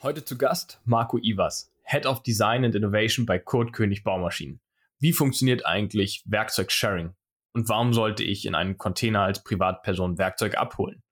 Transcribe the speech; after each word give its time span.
Heute 0.00 0.24
zu 0.24 0.38
Gast 0.38 0.80
Marco 0.84 1.18
Ivers, 1.18 1.72
Head 1.82 2.06
of 2.06 2.22
Design 2.22 2.64
and 2.64 2.72
Innovation 2.76 3.26
bei 3.26 3.40
Kurt 3.40 3.72
König 3.72 4.04
Baumaschinen. 4.04 4.60
Wie 5.00 5.12
funktioniert 5.12 5.66
eigentlich 5.66 6.22
Werkzeug-Sharing? 6.24 7.16
Und 7.52 7.68
warum 7.68 7.92
sollte 7.92 8.22
ich 8.22 8.46
in 8.46 8.54
einem 8.54 8.78
Container 8.78 9.22
als 9.22 9.42
Privatperson 9.42 10.16
Werkzeug 10.16 10.56
abholen? 10.56 11.02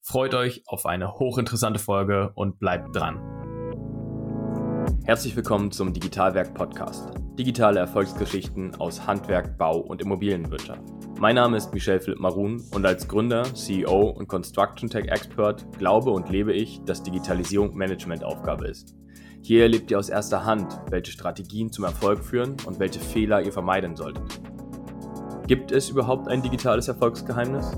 Freut 0.00 0.32
euch 0.32 0.62
auf 0.66 0.86
eine 0.86 1.18
hochinteressante 1.18 1.80
Folge 1.80 2.32
und 2.34 2.58
bleibt 2.58 2.96
dran. 2.96 3.49
Herzlich 5.04 5.34
willkommen 5.34 5.72
zum 5.72 5.94
Digitalwerk 5.94 6.52
Podcast. 6.52 7.08
Digitale 7.38 7.80
Erfolgsgeschichten 7.80 8.74
aus 8.76 9.06
Handwerk, 9.06 9.56
Bau 9.56 9.78
und 9.78 10.02
Immobilienwirtschaft. 10.02 10.82
Mein 11.18 11.36
Name 11.36 11.56
ist 11.56 11.72
Michel 11.72 12.00
Philipp 12.00 12.20
Marun 12.20 12.62
und 12.72 12.84
als 12.84 13.08
Gründer, 13.08 13.42
CEO 13.54 14.10
und 14.10 14.28
Construction 14.28 14.90
Tech 14.90 15.06
Expert 15.06 15.66
glaube 15.78 16.10
und 16.10 16.28
lebe 16.28 16.52
ich, 16.52 16.82
dass 16.84 17.02
Digitalisierung 17.02 17.74
Managementaufgabe 17.74 18.68
ist. 18.68 18.94
Hier 19.42 19.62
erlebt 19.62 19.90
ihr 19.90 19.98
aus 19.98 20.10
erster 20.10 20.44
Hand, 20.44 20.78
welche 20.90 21.12
Strategien 21.12 21.72
zum 21.72 21.84
Erfolg 21.84 22.22
führen 22.22 22.56
und 22.66 22.78
welche 22.78 23.00
Fehler 23.00 23.42
ihr 23.42 23.52
vermeiden 23.52 23.96
solltet. 23.96 24.40
Gibt 25.46 25.72
es 25.72 25.88
überhaupt 25.88 26.28
ein 26.28 26.42
digitales 26.42 26.88
Erfolgsgeheimnis? 26.88 27.72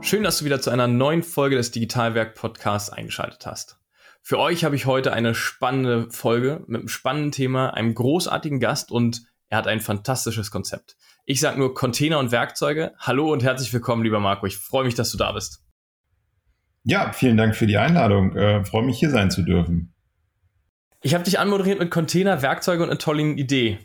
Schön, 0.00 0.22
dass 0.24 0.38
du 0.38 0.46
wieder 0.46 0.60
zu 0.60 0.70
einer 0.70 0.88
neuen 0.88 1.22
Folge 1.22 1.56
des 1.56 1.70
Digitalwerk 1.70 2.34
Podcasts 2.34 2.90
eingeschaltet 2.90 3.46
hast. 3.46 3.79
Für 4.22 4.38
euch 4.38 4.64
habe 4.64 4.76
ich 4.76 4.86
heute 4.86 5.12
eine 5.12 5.34
spannende 5.34 6.10
Folge 6.10 6.62
mit 6.66 6.80
einem 6.80 6.88
spannenden 6.88 7.32
Thema, 7.32 7.74
einem 7.74 7.94
großartigen 7.94 8.60
Gast 8.60 8.92
und 8.92 9.22
er 9.48 9.58
hat 9.58 9.66
ein 9.66 9.80
fantastisches 9.80 10.50
Konzept. 10.50 10.96
Ich 11.24 11.40
sage 11.40 11.58
nur 11.58 11.74
Container 11.74 12.18
und 12.18 12.30
Werkzeuge. 12.30 12.92
Hallo 12.98 13.32
und 13.32 13.42
herzlich 13.42 13.72
willkommen, 13.72 14.04
lieber 14.04 14.20
Marco. 14.20 14.46
Ich 14.46 14.56
freue 14.56 14.84
mich, 14.84 14.94
dass 14.94 15.10
du 15.10 15.18
da 15.18 15.32
bist. 15.32 15.64
Ja, 16.84 17.12
vielen 17.12 17.36
Dank 17.36 17.56
für 17.56 17.66
die 17.66 17.76
Einladung. 17.76 18.36
Äh, 18.36 18.64
freue 18.64 18.84
mich, 18.84 18.98
hier 18.98 19.10
sein 19.10 19.30
zu 19.30 19.42
dürfen. 19.42 19.92
Ich 21.02 21.14
habe 21.14 21.24
dich 21.24 21.38
anmoderiert 21.38 21.78
mit 21.78 21.90
Container, 21.90 22.42
Werkzeuge 22.42 22.82
und 22.82 22.90
einer 22.90 22.98
tollen 22.98 23.38
Idee. 23.38 23.78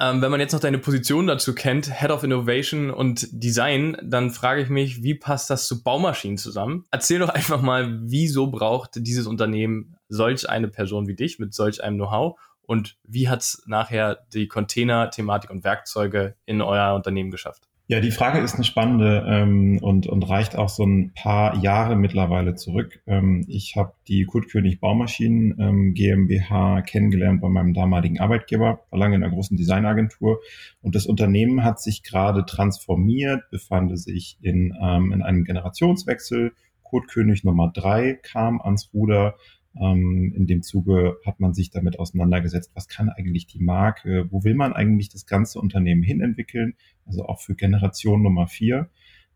Ähm, 0.00 0.22
wenn 0.22 0.30
man 0.30 0.40
jetzt 0.40 0.52
noch 0.52 0.60
deine 0.60 0.78
Position 0.78 1.26
dazu 1.26 1.54
kennt, 1.54 2.00
Head 2.00 2.10
of 2.10 2.22
Innovation 2.22 2.90
und 2.90 3.28
Design, 3.32 3.96
dann 4.02 4.30
frage 4.30 4.62
ich 4.62 4.68
mich, 4.68 5.02
wie 5.02 5.14
passt 5.14 5.50
das 5.50 5.66
zu 5.66 5.82
Baumaschinen 5.82 6.38
zusammen? 6.38 6.84
Erzähl 6.90 7.18
doch 7.18 7.28
einfach 7.28 7.60
mal, 7.60 7.98
wieso 8.02 8.48
braucht 8.48 8.92
dieses 8.94 9.26
Unternehmen 9.26 9.96
solch 10.08 10.48
eine 10.48 10.68
Person 10.68 11.06
wie 11.06 11.14
dich 11.14 11.38
mit 11.38 11.54
solch 11.54 11.82
einem 11.82 11.96
Know-how 11.96 12.38
und 12.62 12.96
wie 13.04 13.28
hat 13.28 13.40
es 13.40 13.62
nachher 13.66 14.26
die 14.32 14.48
Container-Thematik 14.48 15.50
und 15.50 15.64
Werkzeuge 15.64 16.34
in 16.46 16.62
euer 16.62 16.94
Unternehmen 16.94 17.30
geschafft? 17.30 17.68
Ja, 17.86 18.00
die 18.00 18.12
Frage 18.12 18.38
ist 18.38 18.54
eine 18.54 18.64
spannende 18.64 19.26
ähm, 19.28 19.78
und, 19.82 20.06
und 20.06 20.22
reicht 20.22 20.56
auch 20.56 20.70
so 20.70 20.84
ein 20.84 21.12
paar 21.12 21.62
Jahre 21.62 21.96
mittlerweile 21.96 22.54
zurück. 22.54 23.02
Ähm, 23.06 23.44
ich 23.46 23.76
habe 23.76 23.92
die 24.08 24.24
Kurt-König 24.24 24.80
Baumaschinen 24.80 25.54
ähm, 25.60 25.92
GmbH 25.92 26.80
kennengelernt 26.80 27.42
bei 27.42 27.50
meinem 27.50 27.74
damaligen 27.74 28.20
Arbeitgeber, 28.20 28.86
war 28.88 28.98
lange 28.98 29.16
in 29.16 29.22
einer 29.22 29.34
großen 29.34 29.58
Designagentur. 29.58 30.40
Und 30.80 30.94
das 30.94 31.04
Unternehmen 31.04 31.62
hat 31.62 31.78
sich 31.78 32.02
gerade 32.02 32.46
transformiert, 32.46 33.50
befand 33.50 33.98
sich 33.98 34.38
in, 34.40 34.74
ähm, 34.80 35.12
in 35.12 35.22
einem 35.22 35.44
Generationswechsel. 35.44 36.52
Kurt 36.82 37.08
König 37.08 37.44
Nummer 37.44 37.70
drei 37.70 38.14
kam 38.14 38.62
ans 38.62 38.88
Ruder 38.94 39.34
in 39.76 40.46
dem 40.46 40.62
Zuge 40.62 41.16
hat 41.26 41.40
man 41.40 41.52
sich 41.52 41.70
damit 41.70 41.98
auseinandergesetzt, 41.98 42.70
was 42.74 42.86
kann 42.86 43.08
eigentlich 43.08 43.46
die 43.48 43.58
Marke, 43.58 44.28
wo 44.30 44.44
will 44.44 44.54
man 44.54 44.72
eigentlich 44.72 45.08
das 45.08 45.26
ganze 45.26 45.58
Unternehmen 45.58 46.02
hinentwickeln, 46.02 46.74
also 47.06 47.26
auch 47.26 47.40
für 47.40 47.56
Generation 47.56 48.22
Nummer 48.22 48.46
vier. 48.46 48.88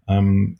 Ähm, 0.06 0.58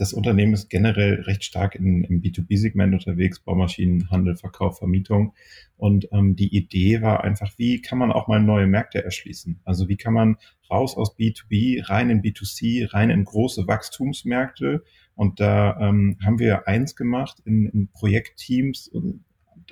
das 0.00 0.14
Unternehmen 0.14 0.54
ist 0.54 0.70
generell 0.70 1.20
recht 1.20 1.44
stark 1.44 1.74
in, 1.74 2.04
im 2.04 2.22
B2B-Segment 2.22 2.94
unterwegs, 2.94 3.38
Baumaschinen, 3.40 4.10
Handel, 4.10 4.34
Verkauf, 4.34 4.78
Vermietung. 4.78 5.34
Und 5.76 6.08
ähm, 6.10 6.36
die 6.36 6.56
Idee 6.56 7.02
war 7.02 7.22
einfach, 7.22 7.52
wie 7.58 7.82
kann 7.82 7.98
man 7.98 8.10
auch 8.10 8.26
mal 8.26 8.40
neue 8.40 8.66
Märkte 8.66 9.04
erschließen? 9.04 9.60
Also 9.64 9.90
wie 9.90 9.98
kann 9.98 10.14
man 10.14 10.36
raus 10.70 10.96
aus 10.96 11.18
B2B, 11.18 11.86
rein 11.86 12.08
in 12.08 12.22
B2C, 12.22 12.94
rein 12.94 13.10
in 13.10 13.24
große 13.24 13.66
Wachstumsmärkte 13.66 14.84
und 15.20 15.38
da 15.38 15.78
ähm, 15.78 16.16
haben 16.24 16.38
wir 16.38 16.66
eins 16.66 16.96
gemacht 16.96 17.42
in, 17.44 17.66
in 17.66 17.88
Projektteams 17.88 18.88
und 18.88 19.22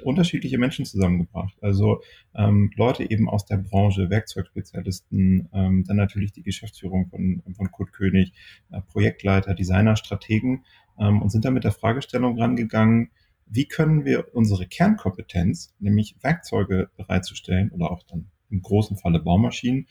unterschiedliche 0.03 0.59
Menschen 0.59 0.85
zusammengebracht. 0.85 1.57
Also 1.63 2.03
ähm, 2.35 2.71
Leute 2.77 3.11
eben 3.11 3.31
aus 3.31 3.47
der 3.47 3.57
Branche, 3.57 4.11
Werkzeugspezialisten, 4.11 5.49
ähm, 5.55 5.85
dann 5.85 5.97
natürlich 5.97 6.33
die 6.33 6.43
Geschäftsführung 6.43 7.09
von, 7.09 7.43
von 7.57 7.71
Kurt 7.71 7.95
König, 7.95 8.35
äh, 8.71 8.83
Projektleiter, 8.93 9.55
Designer, 9.55 9.97
Strategen 9.97 10.67
ähm, 11.01 11.23
und 11.23 11.31
sind 11.31 11.47
da 11.47 11.51
mit 11.51 11.65
der 11.65 11.73
Fragestellung 11.73 12.39
rangegangen, 12.39 13.11
wie 13.47 13.65
können 13.65 14.05
wir 14.05 14.35
unsere 14.35 14.67
Kernkompetenz, 14.67 15.75
nämlich 15.79 16.17
Werkzeuge 16.21 16.91
bereitzustellen 16.99 17.71
oder 17.71 17.91
auch 17.91 18.03
dann 18.03 18.27
im 18.51 18.61
großen 18.61 18.99
Falle 18.99 19.21
Baumaschinen, 19.21 19.87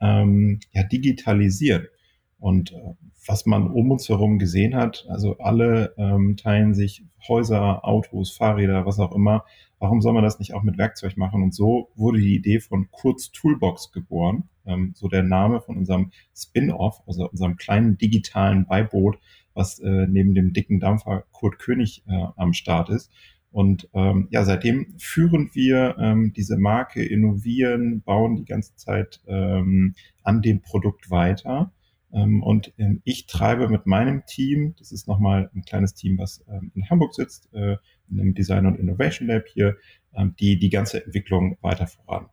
ähm, 0.00 0.60
ja, 0.72 0.84
digitalisieren. 0.84 1.86
Und 2.42 2.72
äh, 2.72 2.94
was 3.24 3.46
man 3.46 3.70
um 3.70 3.92
uns 3.92 4.08
herum 4.08 4.40
gesehen 4.40 4.74
hat, 4.74 5.06
also 5.08 5.38
alle 5.38 5.94
ähm, 5.96 6.36
teilen 6.36 6.74
sich 6.74 7.04
Häuser, 7.28 7.84
Autos, 7.84 8.32
Fahrräder, 8.32 8.84
was 8.84 8.98
auch 8.98 9.14
immer. 9.14 9.44
Warum 9.78 10.00
soll 10.00 10.12
man 10.12 10.24
das 10.24 10.40
nicht 10.40 10.52
auch 10.52 10.64
mit 10.64 10.76
Werkzeug 10.76 11.16
machen? 11.16 11.44
Und 11.44 11.54
so 11.54 11.90
wurde 11.94 12.18
die 12.18 12.34
Idee 12.34 12.58
von 12.58 12.88
Kurz 12.90 13.30
Toolbox 13.30 13.92
geboren, 13.92 14.48
ähm, 14.66 14.90
so 14.96 15.06
der 15.06 15.22
Name 15.22 15.60
von 15.60 15.76
unserem 15.76 16.10
Spin-off, 16.34 17.00
also 17.06 17.30
unserem 17.30 17.56
kleinen 17.56 17.96
digitalen 17.96 18.66
Beiboot, 18.66 19.20
was 19.54 19.78
äh, 19.78 20.08
neben 20.08 20.34
dem 20.34 20.52
dicken 20.52 20.80
Dampfer 20.80 21.22
Kurt 21.30 21.60
König 21.60 22.02
äh, 22.08 22.26
am 22.34 22.54
Start 22.54 22.88
ist. 22.88 23.12
Und 23.52 23.88
ähm, 23.94 24.26
ja, 24.32 24.44
seitdem 24.44 24.94
führen 24.98 25.50
wir 25.52 25.94
ähm, 26.00 26.32
diese 26.32 26.58
Marke, 26.58 27.04
innovieren, 27.04 28.02
bauen 28.02 28.34
die 28.34 28.46
ganze 28.46 28.74
Zeit 28.74 29.20
ähm, 29.28 29.94
an 30.24 30.42
dem 30.42 30.60
Produkt 30.60 31.08
weiter 31.08 31.70
und 32.12 32.74
ähm, 32.76 33.00
ich 33.04 33.26
treibe 33.26 33.68
mit 33.68 33.86
meinem 33.86 34.26
Team, 34.26 34.74
das 34.78 34.92
ist 34.92 35.08
nochmal 35.08 35.50
ein 35.54 35.62
kleines 35.62 35.94
Team, 35.94 36.18
was 36.18 36.44
ähm, 36.46 36.70
in 36.74 36.90
Hamburg 36.90 37.14
sitzt, 37.14 37.48
äh, 37.54 37.76
in 38.10 38.20
einem 38.20 38.34
Design 38.34 38.66
und 38.66 38.78
Innovation 38.78 39.28
Lab 39.28 39.44
hier, 39.48 39.76
die 40.38 40.58
die 40.58 40.68
ganze 40.68 41.02
Entwicklung 41.02 41.56
weiter 41.62 41.86
voran. 41.86 42.26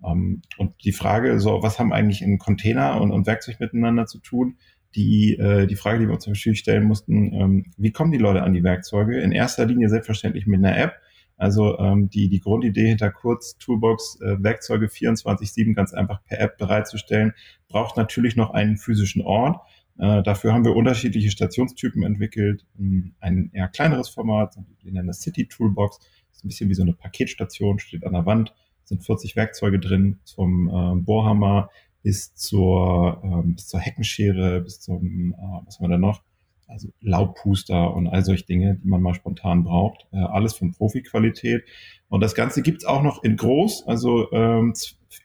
Und 0.00 0.84
die 0.84 0.92
Frage, 0.92 1.40
so, 1.40 1.64
was 1.64 1.80
haben 1.80 1.92
eigentlich 1.92 2.22
ein 2.22 2.38
Container 2.38 3.00
und, 3.00 3.10
und 3.10 3.26
Werkzeug 3.26 3.58
miteinander 3.58 4.06
zu 4.06 4.20
tun? 4.20 4.58
Die, 4.94 5.34
äh, 5.34 5.66
die 5.66 5.74
Frage, 5.74 5.98
die 5.98 6.06
wir 6.06 6.14
uns 6.14 6.28
natürlich 6.28 6.60
stellen 6.60 6.84
mussten, 6.84 7.66
wie 7.76 7.90
kommen 7.90 8.12
die 8.12 8.18
Leute 8.18 8.44
an 8.44 8.52
die 8.52 8.62
Werkzeuge? 8.62 9.18
In 9.18 9.32
erster 9.32 9.66
Linie 9.66 9.88
selbstverständlich 9.88 10.46
mit 10.46 10.64
einer 10.64 10.78
App, 10.78 11.00
also 11.36 11.78
ähm, 11.78 12.08
die, 12.10 12.28
die 12.28 12.40
Grundidee 12.40 12.88
hinter 12.88 13.10
Kurz 13.10 13.58
Toolbox 13.58 14.20
äh, 14.20 14.42
Werkzeuge 14.42 14.86
24-7 14.86 15.74
ganz 15.74 15.92
einfach 15.92 16.22
per 16.24 16.40
App 16.40 16.58
bereitzustellen, 16.58 17.32
braucht 17.68 17.96
natürlich 17.96 18.36
noch 18.36 18.50
einen 18.50 18.76
physischen 18.76 19.22
Ort. 19.22 19.60
Äh, 19.98 20.22
dafür 20.22 20.52
haben 20.52 20.64
wir 20.64 20.76
unterschiedliche 20.76 21.30
Stationstypen 21.30 22.02
entwickelt. 22.02 22.66
Ähm, 22.78 23.14
ein 23.20 23.50
eher 23.52 23.68
kleineres 23.68 24.08
Format, 24.08 24.56
wir 24.82 24.92
nennen 24.92 25.08
das 25.08 25.20
City 25.20 25.46
Toolbox. 25.46 25.98
Ist 26.32 26.44
ein 26.44 26.48
bisschen 26.48 26.68
wie 26.68 26.74
so 26.74 26.82
eine 26.82 26.92
Paketstation, 26.92 27.78
steht 27.78 28.04
an 28.04 28.12
der 28.12 28.26
Wand, 28.26 28.54
sind 28.84 29.04
40 29.04 29.36
Werkzeuge 29.36 29.78
drin, 29.78 30.18
zum 30.24 30.68
äh, 30.68 31.00
Bohrhammer 31.00 31.70
bis 32.02 32.34
zur, 32.34 33.20
ähm, 33.24 33.54
bis 33.54 33.68
zur 33.68 33.80
Heckenschere, 33.80 34.60
bis 34.60 34.80
zum, 34.80 35.32
äh, 35.32 35.66
was 35.66 35.78
haben 35.78 35.84
wir 35.84 35.88
da 35.90 35.98
noch? 35.98 36.22
Also 36.68 36.88
Laubpuster 37.00 37.94
und 37.94 38.06
all 38.06 38.24
solche 38.24 38.46
Dinge, 38.46 38.78
die 38.82 38.88
man 38.88 39.02
mal 39.02 39.14
spontan 39.14 39.64
braucht. 39.64 40.06
Äh, 40.12 40.18
alles 40.18 40.54
von 40.54 40.72
Profi-Qualität. 40.72 41.64
Und 42.08 42.20
das 42.20 42.34
Ganze 42.34 42.62
gibt's 42.62 42.84
auch 42.84 43.02
noch 43.02 43.22
in 43.24 43.36
groß, 43.36 43.86
also 43.86 44.30
ähm, 44.32 44.74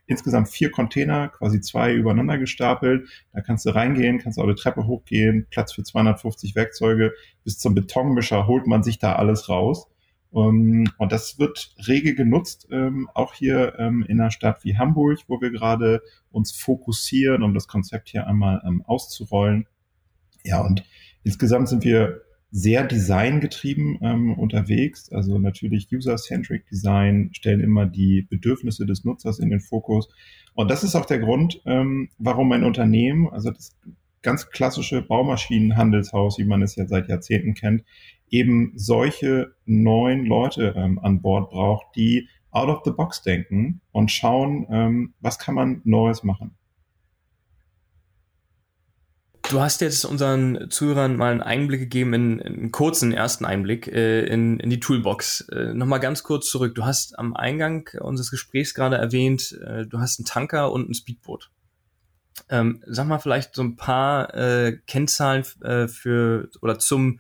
insgesamt 0.08 0.50
vier 0.50 0.72
Container, 0.72 1.30
quasi 1.30 1.62
zwei 1.62 1.94
übereinander 1.94 2.38
gestapelt. 2.38 3.08
Da 3.34 3.42
kannst 3.42 3.66
du 3.66 3.70
reingehen, 3.70 4.20
kannst 4.20 4.40
auch 4.40 4.44
eine 4.44 4.56
Treppe 4.56 4.88
hochgehen, 4.88 5.48
Platz 5.50 5.74
für 5.74 5.84
250 5.84 6.56
Werkzeuge. 6.56 7.14
Bis 7.44 7.60
zum 7.60 7.76
Betonmischer 7.76 8.48
holt 8.48 8.68
man 8.68 8.84
sich 8.84 9.00
da 9.00 9.16
alles 9.16 9.50
raus. 9.50 9.88
Um, 10.32 10.84
ähm, 10.84 10.92
und 11.00 11.12
das 11.12 11.40
wird 11.40 11.74
rege 11.88 12.14
genutzt, 12.14 12.68
ähm, 12.72 13.10
auch 13.16 13.34
hier 13.34 13.74
ähm, 13.80 14.06
in 14.08 14.22
einer 14.22 14.30
Stadt 14.30 14.64
wie 14.64 14.78
Hamburg, 14.78 15.20
wo 15.28 15.42
wir 15.42 15.50
gerade 15.50 16.04
uns 16.32 16.52
fokussieren, 16.52 17.42
um 17.42 17.56
das 17.56 17.68
Konzept 17.68 18.10
hier 18.10 18.28
einmal 18.28 18.62
ähm, 18.64 18.84
auszurollen. 18.86 19.66
Ja, 20.44 20.62
und 20.62 20.84
Insgesamt 21.24 21.70
sind 21.70 21.84
wir 21.84 22.22
sehr 22.52 22.84
designgetrieben 22.84 24.00
ähm, 24.02 24.34
unterwegs. 24.34 25.12
Also 25.12 25.38
natürlich 25.38 25.88
User-Centric 25.92 26.68
Design 26.68 27.30
stellen 27.34 27.60
immer 27.60 27.86
die 27.86 28.24
Bedürfnisse 28.24 28.86
des 28.86 29.06
Nutzers 29.06 29.40
in 29.40 29.50
den 29.50 29.60
Fokus. 29.60 30.10
Und 30.56 30.72
das 30.72 30.84
ist 30.84 30.96
auch 30.96 31.06
der 31.06 31.20
Grund, 31.20 31.62
ähm, 31.66 32.10
warum 32.18 32.52
ein 32.52 32.64
Unternehmen, 32.64 33.30
also 33.30 33.52
das 33.52 33.78
ganz 34.22 34.50
klassische 34.50 35.02
Baumaschinenhandelshaus, 35.02 36.40
wie 36.40 36.46
man 36.46 36.62
es 36.62 36.76
ja 36.76 36.88
seit 36.88 37.08
Jahrzehnten 37.08 37.54
kennt, 37.54 37.84
eben 38.30 38.74
solche 38.76 39.54
neuen 39.66 40.26
Leute 40.26 40.74
ähm, 40.76 41.00
an 41.00 41.22
Bord 41.22 41.52
braucht, 41.52 41.96
die 41.96 42.28
out 42.52 42.70
of 42.70 42.82
the 42.84 42.92
box 42.92 43.22
denken 43.22 43.82
und 43.92 44.12
schauen, 44.12 44.66
ähm, 44.70 45.14
was 45.22 45.38
kann 45.38 45.56
man 45.56 45.82
Neues 45.84 46.24
machen. 46.24 46.56
Du 49.50 49.62
hast 49.62 49.82
jetzt 49.82 50.06
unseren 50.06 50.70
Zuhörern 50.70 51.18
mal 51.18 51.32
einen 51.32 51.42
Einblick 51.42 51.80
gegeben, 51.80 52.14
in, 52.14 52.40
in 52.40 52.54
einen 52.54 52.72
kurzen 52.72 53.12
ersten 53.12 53.46
Einblick 53.46 53.88
äh, 53.88 54.24
in, 54.28 54.60
in 54.60 54.70
die 54.70 54.80
Toolbox. 54.80 55.42
Äh, 55.50 55.74
Nochmal 55.74 56.00
ganz 56.00 56.22
kurz 56.22 56.52
zurück. 56.52 56.76
Du 56.76 56.86
hast 56.86 57.18
am 57.18 57.36
Eingang 57.36 57.90
unseres 58.00 58.30
Gesprächs 58.30 58.76
gerade 58.76 58.98
erwähnt, 58.98 59.60
äh, 59.66 59.88
du 59.88 60.00
hast 60.00 60.20
einen 60.20 60.28
Tanker 60.28 60.72
und 60.72 60.88
ein 60.88 60.94
Speedboot. 60.94 61.50
Ähm, 62.48 62.84
sag 62.86 63.08
mal 63.08 63.18
vielleicht 63.18 63.56
so 63.56 63.64
ein 63.64 63.76
paar 63.76 64.36
äh, 64.36 64.78
Kennzahlen 64.86 65.44
äh, 65.64 65.88
für 65.88 66.48
oder 66.62 66.78
zum 66.78 67.20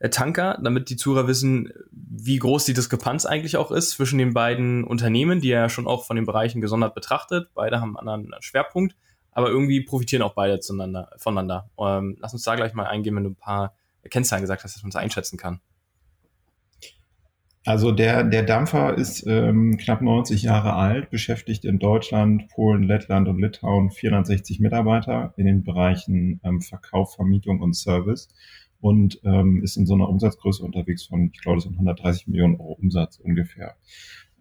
äh, 0.00 0.10
Tanker, 0.10 0.58
damit 0.60 0.90
die 0.90 0.96
Zuhörer 0.96 1.28
wissen, 1.28 1.72
wie 1.92 2.40
groß 2.40 2.64
die 2.64 2.74
Diskrepanz 2.74 3.24
eigentlich 3.24 3.56
auch 3.56 3.70
ist 3.70 3.90
zwischen 3.90 4.18
den 4.18 4.34
beiden 4.34 4.82
Unternehmen, 4.82 5.40
die 5.40 5.48
ja 5.48 5.68
schon 5.68 5.86
auch 5.86 6.06
von 6.06 6.16
den 6.16 6.26
Bereichen 6.26 6.60
gesondert 6.60 6.96
betrachtet. 6.96 7.50
Beide 7.54 7.80
haben 7.80 7.96
einen 7.96 8.08
anderen 8.08 8.42
Schwerpunkt 8.42 8.96
aber 9.32 9.48
irgendwie 9.48 9.80
profitieren 9.82 10.22
auch 10.22 10.34
beide 10.34 10.60
zueinander, 10.60 11.10
voneinander. 11.16 11.70
Ähm, 11.78 12.16
lass 12.20 12.32
uns 12.32 12.42
da 12.42 12.56
gleich 12.56 12.74
mal 12.74 12.86
eingehen, 12.86 13.16
wenn 13.16 13.24
du 13.24 13.30
ein 13.30 13.36
paar 13.36 13.74
Kennzahlen 14.10 14.42
gesagt 14.42 14.64
hast, 14.64 14.74
dass 14.74 14.82
man 14.82 14.90
es 14.90 14.96
einschätzen 14.96 15.36
kann. 15.36 15.60
Also 17.68 17.92
der, 17.92 18.24
der 18.24 18.44
Dampfer 18.44 18.96
ist 18.96 19.26
ähm, 19.26 19.76
knapp 19.76 20.00
90 20.00 20.42
Jahre 20.42 20.72
alt, 20.72 21.10
beschäftigt 21.10 21.66
in 21.66 21.78
Deutschland, 21.78 22.48
Polen, 22.48 22.84
Lettland 22.84 23.28
und 23.28 23.40
Litauen 23.40 23.90
460 23.90 24.60
Mitarbeiter 24.60 25.34
in 25.36 25.44
den 25.44 25.64
Bereichen 25.64 26.40
ähm, 26.44 26.62
Verkauf, 26.62 27.14
Vermietung 27.14 27.60
und 27.60 27.74
Service 27.74 28.28
und 28.80 29.20
ähm, 29.24 29.62
ist 29.62 29.76
in 29.76 29.86
so 29.86 29.94
einer 29.94 30.08
Umsatzgröße 30.08 30.64
unterwegs 30.64 31.04
von, 31.04 31.30
ich 31.34 31.42
glaube, 31.42 31.56
das 31.56 31.64
sind 31.64 31.74
130 31.74 32.28
Millionen 32.28 32.54
Euro 32.54 32.78
Umsatz 32.80 33.18
ungefähr. 33.18 33.76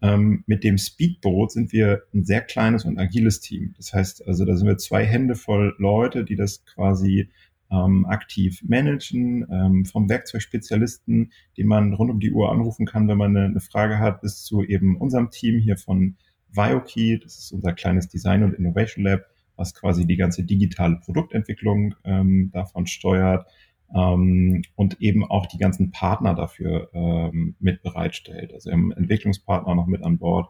Ähm, 0.02 0.44
mit 0.46 0.64
dem 0.64 0.78
Speedboot 0.78 1.52
sind 1.52 1.72
wir 1.72 2.04
ein 2.14 2.24
sehr 2.24 2.42
kleines 2.42 2.86
und 2.86 3.00
agiles 3.00 3.40
Team. 3.40 3.74
Das 3.78 3.94
heißt, 3.94 4.28
also 4.28 4.46
da 4.46 4.56
sind 4.56 4.68
wir 4.68 4.78
zwei 4.78 5.06
Hände 5.06 5.36
voll 5.36 5.76
Leute, 5.80 6.24
die 6.24 6.36
das 6.36 6.64
quasi 6.66 7.30
ähm, 7.72 8.06
aktiv 8.06 8.62
managen, 8.64 9.46
ähm, 9.52 9.86
vom 9.86 10.08
Werkzeugspezialisten, 10.10 11.32
den 11.58 11.68
man 11.68 11.94
rund 11.94 12.12
um 12.12 12.20
die 12.20 12.32
Uhr 12.32 12.52
anrufen 12.52 12.86
kann, 12.86 13.08
wenn 13.08 13.18
man 13.18 13.36
eine, 13.36 13.46
eine 13.46 13.60
Frage 13.60 14.00
hat, 14.00 14.22
bis 14.22 14.44
zu 14.44 14.64
eben 14.64 14.98
unserem 14.98 15.32
Team 15.32 15.60
hier 15.60 15.78
von 15.78 16.16
Viokey, 16.50 17.20
das 17.20 17.38
ist 17.38 17.52
unser 17.52 17.74
kleines 17.74 18.08
Design- 18.08 18.44
und 18.44 18.54
Innovation 18.54 19.04
Lab, 19.04 19.26
was 19.56 19.74
quasi 19.74 20.06
die 20.06 20.16
ganze 20.16 20.44
digitale 20.44 20.98
Produktentwicklung 21.04 21.96
ähm, 22.04 22.52
davon 22.54 22.86
steuert 22.86 23.48
ähm, 23.96 24.64
und 24.76 25.02
eben 25.02 25.26
auch 25.26 25.46
die 25.46 25.58
ganzen 25.58 25.92
Partner 25.92 26.34
dafür 26.34 26.90
ähm, 26.94 27.56
mit 27.60 27.82
bereitstellt. 27.84 28.54
Also 28.54 28.70
im 28.70 28.92
Entwicklungspartner 28.92 29.76
noch 29.76 29.88
mit 29.88 30.04
an 30.04 30.18
Bord. 30.18 30.50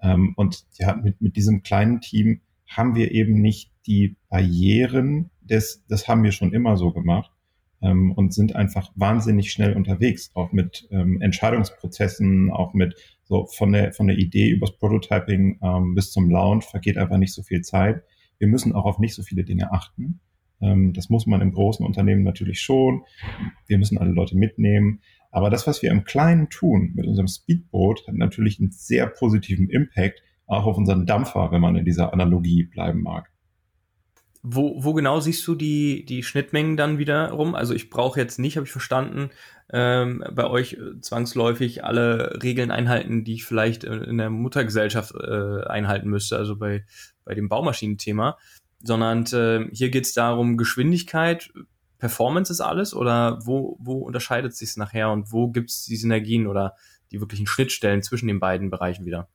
Ähm, 0.00 0.34
und 0.36 0.64
ja, 0.78 0.94
mit, 0.96 1.20
mit 1.20 1.36
diesem 1.36 1.62
kleinen 1.62 2.00
Team 2.00 2.40
haben 2.66 2.94
wir 2.94 3.12
eben 3.12 3.40
nicht 3.40 3.72
die 3.86 4.16
Barrieren, 4.28 5.30
des, 5.40 5.84
das 5.88 6.06
haben 6.06 6.22
wir 6.22 6.32
schon 6.32 6.52
immer 6.52 6.76
so 6.76 6.92
gemacht 6.92 7.32
ähm, 7.80 8.12
und 8.12 8.34
sind 8.34 8.54
einfach 8.54 8.90
wahnsinnig 8.94 9.50
schnell 9.50 9.74
unterwegs, 9.74 10.30
auch 10.34 10.52
mit 10.52 10.86
ähm, 10.90 11.20
Entscheidungsprozessen, 11.20 12.50
auch 12.50 12.74
mit 12.74 12.94
so 13.24 13.46
von 13.46 13.72
der, 13.72 13.92
von 13.92 14.06
der 14.06 14.18
Idee 14.18 14.50
übers 14.50 14.76
Prototyping 14.76 15.58
ähm, 15.62 15.94
bis 15.94 16.12
zum 16.12 16.30
Launch 16.30 16.64
vergeht 16.64 16.98
einfach 16.98 17.18
nicht 17.18 17.34
so 17.34 17.42
viel 17.42 17.62
Zeit. 17.62 18.02
Wir 18.38 18.48
müssen 18.48 18.72
auch 18.74 18.84
auf 18.84 18.98
nicht 18.98 19.14
so 19.14 19.22
viele 19.22 19.44
Dinge 19.44 19.72
achten. 19.72 20.20
Ähm, 20.60 20.92
das 20.92 21.08
muss 21.08 21.26
man 21.26 21.40
im 21.40 21.52
großen 21.52 21.84
Unternehmen 21.84 22.24
natürlich 22.24 22.60
schon. 22.60 23.02
Wir 23.66 23.78
müssen 23.78 23.98
alle 23.98 24.12
Leute 24.12 24.36
mitnehmen. 24.36 25.00
Aber 25.30 25.50
das, 25.50 25.66
was 25.66 25.82
wir 25.82 25.90
im 25.90 26.04
Kleinen 26.04 26.48
tun 26.48 26.92
mit 26.94 27.06
unserem 27.06 27.28
Speedboot, 27.28 28.06
hat 28.06 28.14
natürlich 28.14 28.60
einen 28.60 28.70
sehr 28.70 29.06
positiven 29.06 29.68
Impact 29.68 30.22
auch 30.46 30.64
auf 30.64 30.78
unseren 30.78 31.06
Dampfer, 31.06 31.52
wenn 31.52 31.60
man 31.60 31.76
in 31.76 31.84
dieser 31.84 32.12
Analogie 32.12 32.64
bleiben 32.64 33.02
mag. 33.02 33.30
Wo, 34.42 34.82
wo 34.82 34.94
genau 34.94 35.20
siehst 35.20 35.46
du 35.46 35.54
die, 35.54 36.06
die 36.06 36.22
Schnittmengen 36.22 36.76
dann 36.76 36.96
wieder 36.96 37.32
rum? 37.32 37.54
Also 37.54 37.74
ich 37.74 37.90
brauche 37.90 38.18
jetzt 38.18 38.38
nicht, 38.38 38.56
habe 38.56 38.64
ich 38.64 38.72
verstanden, 38.72 39.30
ähm, 39.70 40.24
bei 40.32 40.48
euch 40.48 40.78
zwangsläufig 41.00 41.84
alle 41.84 42.38
Regeln 42.42 42.70
einhalten, 42.70 43.24
die 43.24 43.34
ich 43.34 43.44
vielleicht 43.44 43.84
in 43.84 44.16
der 44.16 44.30
Muttergesellschaft 44.30 45.12
äh, 45.14 45.64
einhalten 45.66 46.08
müsste, 46.08 46.38
also 46.38 46.56
bei, 46.56 46.84
bei 47.24 47.34
dem 47.34 47.48
Baumaschinenthema 47.48 48.38
sondern 48.82 49.24
äh, 49.32 49.68
hier 49.72 49.90
geht 49.90 50.06
es 50.06 50.12
darum, 50.12 50.56
Geschwindigkeit, 50.56 51.50
Performance 51.98 52.52
ist 52.52 52.60
alles 52.60 52.94
oder 52.94 53.40
wo, 53.44 53.76
wo 53.80 53.98
unterscheidet 53.98 54.54
sich 54.54 54.76
nachher 54.76 55.10
und 55.10 55.32
wo 55.32 55.48
gibt 55.48 55.70
es 55.70 55.84
die 55.84 55.96
Synergien 55.96 56.46
oder 56.46 56.74
die 57.10 57.20
wirklichen 57.20 57.46
Schnittstellen 57.46 58.02
zwischen 58.02 58.28
den 58.28 58.40
beiden 58.40 58.70
Bereichen 58.70 59.04
wieder? 59.04 59.28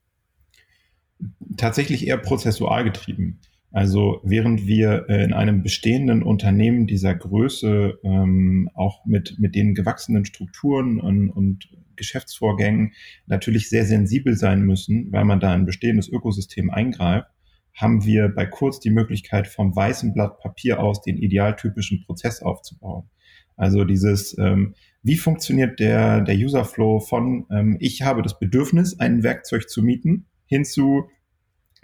Tatsächlich 1.57 2.07
eher 2.07 2.17
prozessual 2.17 2.83
getrieben. 2.83 3.39
Also 3.71 4.21
während 4.23 4.67
wir 4.67 5.07
äh, 5.09 5.23
in 5.23 5.33
einem 5.33 5.63
bestehenden 5.63 6.21
Unternehmen 6.21 6.85
dieser 6.85 7.15
Größe 7.15 7.99
ähm, 8.03 8.69
auch 8.75 9.03
mit, 9.05 9.39
mit 9.39 9.55
den 9.55 9.73
gewachsenen 9.73 10.25
Strukturen 10.25 10.99
und, 11.01 11.31
und 11.31 11.69
Geschäftsvorgängen 11.95 12.93
natürlich 13.25 13.69
sehr 13.69 13.85
sensibel 13.85 14.35
sein 14.35 14.61
müssen, 14.61 15.11
weil 15.11 15.25
man 15.25 15.39
da 15.39 15.53
ein 15.53 15.65
bestehendes 15.65 16.07
Ökosystem 16.07 16.69
eingreift, 16.69 17.27
haben 17.73 18.05
wir 18.05 18.29
bei 18.29 18.45
Kurz 18.45 18.79
die 18.79 18.91
Möglichkeit, 18.91 19.47
vom 19.47 19.75
weißen 19.75 20.13
Blatt 20.13 20.39
Papier 20.39 20.79
aus 20.79 21.01
den 21.01 21.17
idealtypischen 21.17 22.03
Prozess 22.05 22.41
aufzubauen. 22.41 23.09
Also 23.55 23.83
dieses, 23.83 24.37
ähm, 24.37 24.75
wie 25.03 25.17
funktioniert 25.17 25.79
der, 25.79 26.21
der 26.21 26.35
Userflow 26.35 26.99
von, 26.99 27.45
ähm, 27.51 27.77
ich 27.79 28.01
habe 28.01 28.21
das 28.21 28.39
Bedürfnis, 28.39 28.99
ein 28.99 29.23
Werkzeug 29.23 29.69
zu 29.69 29.83
mieten, 29.83 30.25
hinzu, 30.45 31.09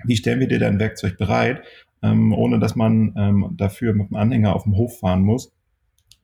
wie 0.05 0.15
stellen 0.15 0.39
wir 0.39 0.47
dir 0.47 0.59
dein 0.59 0.79
Werkzeug 0.79 1.17
bereit, 1.17 1.63
ähm, 2.01 2.33
ohne 2.33 2.59
dass 2.59 2.75
man 2.75 3.13
ähm, 3.17 3.53
dafür 3.57 3.93
mit 3.93 4.09
dem 4.09 4.15
Anhänger 4.15 4.55
auf 4.55 4.63
dem 4.63 4.75
Hof 4.77 4.99
fahren 4.99 5.21
muss. 5.21 5.51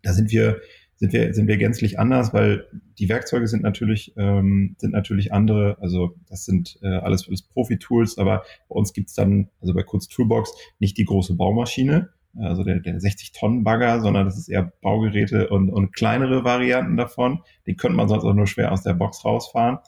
Da 0.01 0.13
sind 0.13 0.31
wir 0.31 0.62
sind 0.97 1.12
wir, 1.12 1.33
sind 1.33 1.47
wir 1.47 1.57
gänzlich 1.57 2.00
anders, 2.00 2.33
weil 2.33 2.68
die 2.97 3.09
Werkzeuge 3.09 3.47
sind 3.47 3.63
natürlich, 3.63 4.13
ähm, 4.18 4.75
sind 4.77 4.94
natürlich 4.94 5.33
andere. 5.33 5.77
Also 5.81 6.15
das 6.30 6.45
sind 6.45 6.80
äh, 6.81 6.88
alles, 6.88 7.27
alles 7.27 7.42
Profi-Tools, 7.42 8.18
aber 8.18 8.44
bei 8.69 8.75
uns 8.75 8.94
gibt's 8.94 9.13
dann, 9.13 9.50
also 9.59 9.74
bei 9.74 9.83
Kurz 9.83 10.07
Toolbox, 10.07 10.53
nicht 10.80 10.97
die 10.97 11.03
große 11.03 11.36
Baumaschine, 11.36 12.09
also 12.38 12.63
der, 12.63 12.80
der 12.80 13.00
60-Tonnen-Bagger, 13.00 14.01
sondern 14.01 14.25
das 14.25 14.38
ist 14.38 14.47
eher 14.47 14.71
Baugeräte 14.81 15.50
und, 15.50 15.69
und 15.69 15.94
kleinere 15.94 16.44
Varianten 16.44 16.98
davon. 16.98 17.41
Die 17.65 17.75
könnte 17.75 17.98
man 17.98 18.07
sonst 18.07 18.24
auch 18.24 18.33
nur 18.33 18.48
schwer 18.48 18.71
aus 18.71 18.83
der 18.83 18.94
Box 18.94 19.24
rausfahren. 19.25 19.80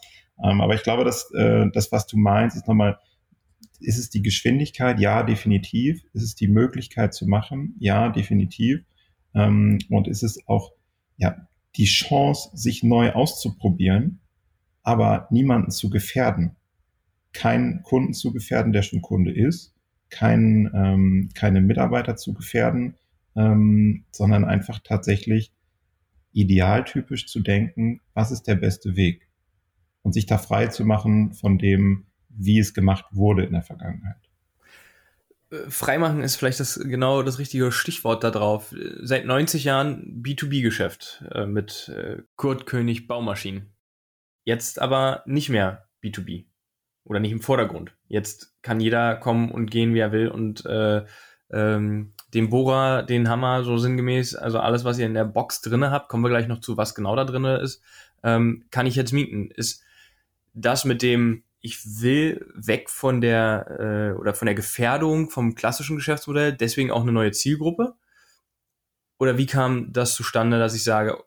Ähm, 0.44 0.62
aber 0.62 0.76
ich 0.76 0.84
glaube, 0.84 1.04
dass 1.04 1.32
äh, 1.34 1.66
das, 1.74 1.92
was 1.92 2.08
du 2.08 2.18
meinst, 2.18 2.56
ist 2.56 2.68
nochmal, 2.68 3.00
ist 3.80 3.98
es 3.98 4.10
die 4.10 4.22
Geschwindigkeit? 4.22 5.00
Ja, 5.00 5.24
definitiv. 5.24 6.04
Ist 6.14 6.24
es 6.24 6.36
die 6.36 6.48
Möglichkeit 6.48 7.14
zu 7.14 7.28
machen? 7.28 7.76
Ja, 7.80 8.10
definitiv. 8.10 8.84
Ähm, 9.34 9.80
und 9.90 10.08
ist 10.08 10.24
es 10.24 10.40
auch 10.48 10.72
ja, 11.18 11.48
die 11.76 11.86
Chance, 11.86 12.50
sich 12.54 12.84
neu 12.84 13.12
auszuprobieren, 13.12 14.20
aber 14.84 15.28
niemanden 15.32 15.72
zu 15.72 15.90
gefährden. 15.90 16.56
Keinen 17.34 17.84
Kunden 17.84 18.14
zu 18.14 18.32
gefährden, 18.32 18.72
der 18.72 18.82
schon 18.82 19.02
Kunde 19.02 19.32
ist, 19.32 19.76
keinen, 20.10 20.72
ähm, 20.74 21.30
keine 21.34 21.62
Mitarbeiter 21.62 22.16
zu 22.16 22.34
gefährden, 22.34 22.96
ähm, 23.36 24.06
sondern 24.12 24.46
einfach 24.46 24.80
tatsächlich 24.84 25.52
idealtypisch 26.32 27.28
zu 27.28 27.42
denken, 27.42 28.02
was 28.14 28.32
ist 28.32 28.44
der 28.44 28.56
beste 28.56 28.96
Weg? 28.96 29.28
Und 30.04 30.14
sich 30.14 30.26
da 30.26 30.38
frei 30.38 30.68
zu 30.68 30.86
machen 30.86 31.34
von 31.34 31.58
dem, 31.58 32.06
wie 32.30 32.60
es 32.60 32.74
gemacht 32.74 33.06
wurde 33.12 33.44
in 33.44 33.52
der 33.52 33.64
Vergangenheit. 33.64 34.27
Äh, 35.50 35.70
freimachen 35.70 36.22
ist 36.22 36.36
vielleicht 36.36 36.60
das 36.60 36.80
genau 36.80 37.24
das 37.24 37.40
richtige 37.40 37.72
Stichwort 37.72 38.24
da 38.24 38.32
drauf. 38.32 38.74
Seit 39.02 39.26
90 39.26 39.64
Jahren 39.64 40.22
B2B-Geschäft 40.24 41.24
äh, 41.32 41.46
mit 41.46 41.90
äh, 41.90 42.24
Kurt 42.36 42.66
König 42.66 43.08
Baumaschinen. 43.08 43.74
Jetzt 44.44 44.82
aber 44.82 45.24
nicht 45.26 45.50
mehr 45.50 45.90
B2B 46.04 46.46
oder 47.04 47.20
nicht 47.20 47.32
im 47.32 47.42
Vordergrund. 47.42 47.96
Jetzt 48.08 48.56
kann 48.62 48.80
jeder 48.80 49.16
kommen 49.16 49.52
und 49.52 49.72
gehen, 49.72 49.94
wie 49.94 50.00
er 50.00 50.12
will 50.12 50.30
und 50.30 50.66
äh, 50.66 51.06
ähm, 51.50 52.14
den 52.34 52.50
Bohrer, 52.50 53.04
den 53.04 53.30
Hammer, 53.30 53.64
so 53.64 53.78
sinngemäß, 53.78 54.36
also 54.36 54.60
alles, 54.60 54.84
was 54.84 55.00
ihr 55.00 55.06
in 55.06 55.14
der 55.14 55.26
Box 55.26 55.62
drinne 55.62 55.92
habt, 55.92 56.10
kommen 56.10 56.24
wir 56.24 56.30
gleich 56.30 56.48
noch 56.48 56.60
zu, 56.60 56.76
was 56.76 56.96
genau 56.96 57.16
da 57.16 57.24
drinne 57.24 57.58
ist, 57.58 57.82
ähm, 58.24 58.66
kann 58.72 58.86
ich 58.86 58.96
jetzt 58.96 59.14
mieten. 59.14 59.52
Ist 59.52 59.84
das 60.54 60.84
mit 60.84 61.02
dem 61.02 61.44
ich 61.60 62.02
will 62.02 62.52
weg 62.56 62.90
von 62.90 63.22
der 63.22 64.14
äh, 64.16 64.20
oder 64.20 64.34
von 64.34 64.46
der 64.46 64.56
Gefährdung 64.56 65.30
vom 65.30 65.56
klassischen 65.56 65.96
Geschäftsmodell, 65.96 66.54
deswegen 66.54 66.92
auch 66.92 67.02
eine 67.02 67.12
neue 67.12 67.32
Zielgruppe? 67.32 67.96
Oder 69.20 69.38
wie 69.38 69.48
kam 69.48 69.92
das 69.92 70.14
zustande, 70.14 70.60
dass 70.60 70.76
ich 70.76 70.84
sage, 70.84 71.18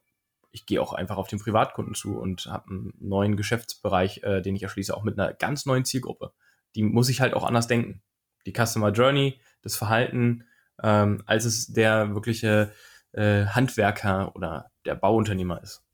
ich 0.52 0.66
gehe 0.66 0.80
auch 0.80 0.92
einfach 0.92 1.16
auf 1.16 1.28
den 1.28 1.40
Privatkunden 1.40 1.94
zu 1.94 2.18
und 2.18 2.46
habe 2.46 2.70
einen 2.70 2.92
neuen 2.98 3.36
Geschäftsbereich, 3.36 4.22
äh, 4.22 4.40
den 4.40 4.56
ich 4.56 4.62
erschließe, 4.62 4.96
auch 4.96 5.02
mit 5.02 5.18
einer 5.18 5.32
ganz 5.32 5.66
neuen 5.66 5.84
Zielgruppe. 5.84 6.32
Die 6.74 6.82
muss 6.82 7.08
ich 7.08 7.20
halt 7.20 7.34
auch 7.34 7.44
anders 7.44 7.66
denken. 7.66 8.02
Die 8.46 8.52
Customer 8.52 8.90
Journey, 8.90 9.40
das 9.62 9.76
Verhalten, 9.76 10.44
ähm, 10.82 11.22
als 11.26 11.44
es 11.44 11.66
der 11.72 12.14
wirkliche 12.14 12.72
äh, 13.12 13.46
Handwerker 13.46 14.34
oder 14.34 14.70
der 14.84 14.94
Bauunternehmer 14.94 15.62
ist. 15.62 15.84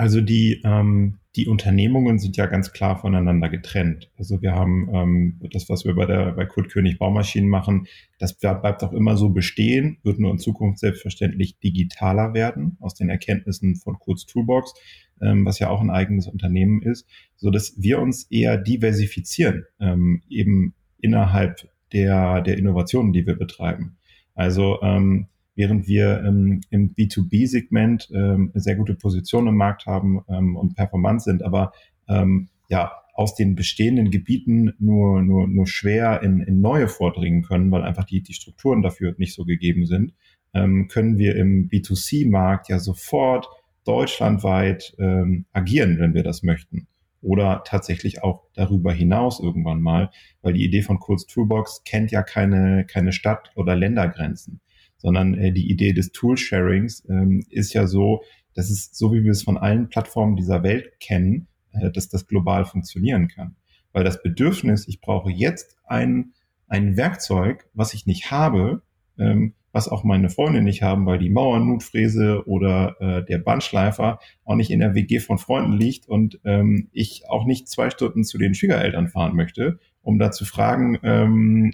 Also 0.00 0.22
die, 0.22 0.62
ähm, 0.64 1.18
die 1.36 1.46
Unternehmungen 1.46 2.18
sind 2.18 2.38
ja 2.38 2.46
ganz 2.46 2.72
klar 2.72 2.98
voneinander 2.98 3.50
getrennt. 3.50 4.10
Also 4.16 4.40
wir 4.40 4.52
haben 4.52 4.88
ähm, 4.94 5.40
das, 5.52 5.68
was 5.68 5.84
wir 5.84 5.94
bei 5.94 6.06
der 6.06 6.32
bei 6.32 6.46
Kurt 6.46 6.70
König 6.70 6.98
Baumaschinen 6.98 7.50
machen, 7.50 7.86
das 8.18 8.32
bleibt 8.32 8.82
auch 8.82 8.94
immer 8.94 9.18
so 9.18 9.28
bestehen, 9.28 9.98
wird 10.02 10.18
nur 10.18 10.30
in 10.30 10.38
Zukunft 10.38 10.78
selbstverständlich 10.78 11.58
digitaler 11.58 12.32
werden 12.32 12.78
aus 12.80 12.94
den 12.94 13.10
Erkenntnissen 13.10 13.76
von 13.76 13.98
Kurz 13.98 14.24
Toolbox, 14.24 14.72
ähm, 15.20 15.44
was 15.44 15.58
ja 15.58 15.68
auch 15.68 15.82
ein 15.82 15.90
eigenes 15.90 16.28
Unternehmen 16.28 16.80
ist, 16.80 17.06
so 17.36 17.50
dass 17.50 17.74
wir 17.76 17.98
uns 17.98 18.22
eher 18.30 18.56
diversifizieren, 18.56 19.66
ähm, 19.80 20.22
eben 20.30 20.72
innerhalb 20.96 21.68
der 21.92 22.40
der 22.40 22.56
Innovationen, 22.56 23.12
die 23.12 23.26
wir 23.26 23.34
betreiben. 23.34 23.98
Also 24.34 24.80
ähm, 24.80 25.26
während 25.54 25.86
wir 25.86 26.22
ähm, 26.24 26.60
im 26.70 26.94
B2B-Segment 26.94 28.10
ähm, 28.14 28.50
sehr 28.54 28.76
gute 28.76 28.94
Position 28.94 29.46
im 29.46 29.56
Markt 29.56 29.86
haben 29.86 30.22
ähm, 30.28 30.56
und 30.56 30.74
performant 30.74 31.22
sind, 31.22 31.42
aber 31.42 31.72
ähm, 32.08 32.48
ja 32.68 32.92
aus 33.20 33.34
den 33.34 33.54
bestehenden 33.54 34.10
Gebieten 34.10 34.72
nur, 34.78 35.20
nur, 35.20 35.46
nur 35.46 35.66
schwer 35.66 36.22
in, 36.22 36.40
in 36.40 36.62
neue 36.62 36.88
vordringen 36.88 37.42
können, 37.42 37.70
weil 37.70 37.82
einfach 37.82 38.04
die, 38.04 38.22
die 38.22 38.32
Strukturen 38.32 38.80
dafür 38.80 39.14
nicht 39.18 39.34
so 39.34 39.44
gegeben 39.44 39.84
sind, 39.84 40.14
ähm, 40.54 40.88
können 40.88 41.18
wir 41.18 41.36
im 41.36 41.68
B2C-Markt 41.68 42.70
ja 42.70 42.78
sofort 42.78 43.46
deutschlandweit 43.84 44.94
ähm, 44.98 45.44
agieren, 45.52 45.98
wenn 45.98 46.14
wir 46.14 46.22
das 46.22 46.42
möchten. 46.42 46.86
Oder 47.20 47.62
tatsächlich 47.66 48.22
auch 48.22 48.44
darüber 48.54 48.92
hinaus 48.92 49.40
irgendwann 49.40 49.82
mal, 49.82 50.10
weil 50.40 50.54
die 50.54 50.64
Idee 50.64 50.80
von 50.80 50.98
Kurz 50.98 51.26
Toolbox 51.26 51.82
kennt 51.84 52.10
ja 52.12 52.22
keine, 52.22 52.86
keine 52.86 53.12
Stadt- 53.12 53.52
oder 53.54 53.76
Ländergrenzen 53.76 54.60
sondern 55.00 55.34
äh, 55.34 55.52
die 55.52 55.70
Idee 55.70 55.92
des 55.92 56.12
Tool-Sharings 56.12 57.04
ähm, 57.08 57.44
ist 57.50 57.72
ja 57.72 57.86
so, 57.86 58.22
dass 58.54 58.70
es, 58.70 58.90
so 58.92 59.12
wie 59.12 59.24
wir 59.24 59.32
es 59.32 59.42
von 59.42 59.56
allen 59.56 59.88
Plattformen 59.88 60.36
dieser 60.36 60.62
Welt 60.62 61.00
kennen, 61.00 61.48
äh, 61.72 61.90
dass 61.90 62.08
das 62.08 62.26
global 62.26 62.64
funktionieren 62.64 63.28
kann. 63.28 63.56
Weil 63.92 64.04
das 64.04 64.22
Bedürfnis, 64.22 64.86
ich 64.86 65.00
brauche 65.00 65.30
jetzt 65.30 65.76
ein, 65.86 66.32
ein 66.68 66.96
Werkzeug, 66.96 67.68
was 67.74 67.94
ich 67.94 68.06
nicht 68.06 68.30
habe, 68.30 68.82
ähm, 69.18 69.54
was 69.72 69.88
auch 69.88 70.02
meine 70.02 70.30
Freunde 70.30 70.62
nicht 70.62 70.82
haben, 70.82 71.06
weil 71.06 71.18
die 71.18 71.30
Mauernutfräse 71.30 72.46
oder 72.46 72.96
äh, 73.00 73.24
der 73.24 73.38
Bandschleifer 73.38 74.18
auch 74.44 74.56
nicht 74.56 74.70
in 74.70 74.80
der 74.80 74.94
WG 74.94 75.20
von 75.20 75.38
Freunden 75.38 75.72
liegt 75.72 76.08
und 76.08 76.40
ähm, 76.44 76.88
ich 76.92 77.28
auch 77.28 77.46
nicht 77.46 77.68
zwei 77.68 77.90
Stunden 77.90 78.24
zu 78.24 78.36
den 78.36 78.54
Schwiegereltern 78.54 79.08
fahren 79.08 79.36
möchte, 79.36 79.78
um 80.02 80.18
da 80.18 80.32
zu 80.32 80.44
fragen, 80.44 80.98
ähm, 81.02 81.72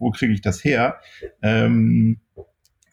wo 0.00 0.10
kriege 0.10 0.32
ich 0.32 0.40
das 0.40 0.64
her? 0.64 0.96
Ähm, 1.40 2.18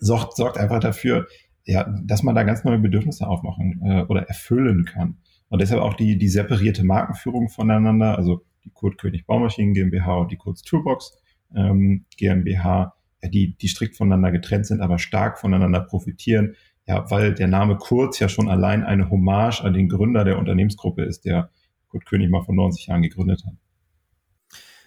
sorgt, 0.03 0.36
sorgt 0.36 0.57
einfach 0.57 0.79
dafür, 0.79 1.27
ja, 1.65 1.86
dass 2.03 2.24
man 2.24 2.36
da 2.36 2.43
ganz 2.43 2.63
neue 2.63 2.79
Bedürfnisse 2.79 3.27
aufmachen 3.27 3.81
äh, 3.86 4.01
oder 4.03 4.24
erfüllen 4.24 4.86
kann. 4.86 5.17
Und 5.50 5.62
deshalb 5.62 5.81
auch 5.81 5.93
die, 5.93 6.17
die 6.17 6.27
separierte 6.27 6.83
Markenführung 6.83 7.50
voneinander, 7.50 8.17
also 8.17 8.43
die 8.65 8.72
Kurt 8.72 8.98
König 8.98 9.25
Baumaschinen 9.25 9.74
GmbH 9.74 10.17
und 10.17 10.31
die 10.31 10.38
Kurz 10.38 10.62
Toolbox 10.63 11.17
ähm, 11.55 12.05
GmbH, 12.17 12.95
ja, 13.22 13.29
die, 13.29 13.55
die 13.55 13.67
strikt 13.67 13.95
voneinander 13.95 14.31
getrennt 14.31 14.65
sind, 14.65 14.81
aber 14.81 15.00
stark 15.00 15.39
voneinander 15.39 15.81
profitieren. 15.81 16.55
Ja, 16.86 17.10
weil 17.10 17.33
der 17.33 17.48
Name 17.48 17.77
Kurz 17.77 18.19
ja 18.19 18.27
schon 18.27 18.50
allein 18.50 18.83
eine 18.83 19.10
Hommage 19.10 19.62
an 19.62 19.74
den 19.74 19.88
Gründer 19.88 20.25
der 20.25 20.38
Unternehmensgruppe 20.38 21.03
ist, 21.03 21.24
der 21.24 21.50
Kurt 21.88 22.05
König 22.05 22.29
mal 22.29 22.43
vor 22.43 22.55
90 22.55 22.88
Jahren 22.88 23.03
gegründet 23.03 23.43
hat. 23.45 23.53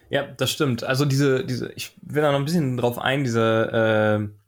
Ja, 0.09 0.23
das 0.23 0.51
stimmt. 0.51 0.83
Also 0.83 1.05
diese, 1.05 1.43
diese, 1.43 1.71
ich 1.73 1.97
will 2.01 2.21
da 2.21 2.31
noch 2.31 2.39
ein 2.39 2.45
bisschen 2.45 2.77
drauf 2.77 2.99
ein, 2.99 3.23
diese 3.23 4.29
äh 4.31 4.46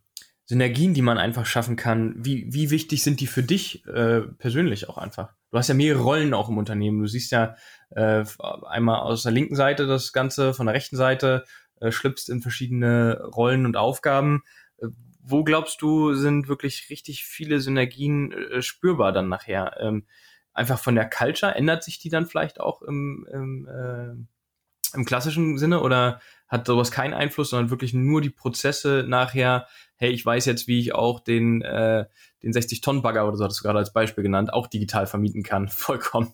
Synergien, 0.50 0.96
die 0.96 1.04
man 1.04 1.20
einfach 1.20 1.46
schaffen 1.46 1.76
kann, 1.76 2.16
wie, 2.18 2.52
wie 2.52 2.72
wichtig 2.72 3.04
sind 3.04 3.20
die 3.20 3.28
für 3.28 3.44
dich 3.44 3.86
äh, 3.86 4.22
persönlich 4.22 4.90
auch 4.90 4.98
einfach? 4.98 5.36
Du 5.52 5.60
hast 5.60 5.68
ja 5.68 5.76
mehrere 5.76 6.02
Rollen 6.02 6.34
auch 6.34 6.50
im 6.50 6.58
Unternehmen. 6.58 7.00
Du 7.00 7.06
siehst 7.06 7.32
ja 7.32 7.56
äh, 7.92 8.26
einmal 8.68 9.02
aus 9.02 9.22
der 9.22 9.32
linken 9.32 9.56
Seite 9.56 9.86
das 9.86 10.12
Ganze, 10.12 10.56
von 10.56 10.66
der 10.66 10.74
rechten 10.74 10.98
Seite 10.98 11.46
äh, 11.80 11.92
schlüpfst 11.92 12.30
in 12.30 12.42
verschiedene 12.42 13.22
Rollen 13.26 13.68
und 13.68 13.78
Aufgaben. 13.78 14.42
Äh, 14.80 14.88
wo 15.22 15.44
glaubst 15.44 15.84
du, 15.84 16.16
sind 16.16 16.48
wirklich 16.48 16.88
richtig 16.90 17.26
viele 17.26 17.60
Synergien 17.60 18.32
äh, 18.32 18.64
spürbar 18.64 19.12
dann 19.12 19.30
nachher? 19.30 19.78
Ähm, 19.80 20.08
einfach 20.52 20.80
von 20.80 20.96
der 20.96 21.08
Culture, 21.08 21.54
ändert 21.54 21.84
sich 21.84 22.00
die 22.00 22.10
dann 22.10 22.26
vielleicht 22.26 22.60
auch 22.60 22.82
im, 22.82 23.28
im, 23.32 23.68
äh, 23.68 24.96
im 24.98 25.06
klassischen 25.06 25.60
Sinne 25.60 25.82
oder 25.82 26.22
hat 26.50 26.66
sowas 26.66 26.92
keinen 26.92 27.14
Einfluss, 27.14 27.52
sondern 27.52 27.70
wirklich 27.70 27.94
nur 27.94 28.22
die 28.22 28.32
Prozesse 28.32 29.06
nachher, 29.08 29.68
hey, 29.96 30.12
ich 30.12 30.26
weiß 30.26 30.46
jetzt, 30.46 30.68
wie 30.68 30.80
ich 30.80 30.94
auch 30.94 31.20
den, 31.20 31.62
äh, 31.62 32.06
den 32.44 32.52
60-Tonnen-Bagger 32.52 33.28
oder 33.28 33.38
so 33.38 33.44
hattest 33.44 33.62
du 33.62 33.64
gerade 33.64 33.80
als 33.80 33.94
Beispiel 33.94 34.24
genannt, 34.24 34.52
auch 34.52 34.68
digital 34.68 35.08
vermieten 35.08 35.44
kann, 35.44 35.68
vollkommen. 35.70 36.34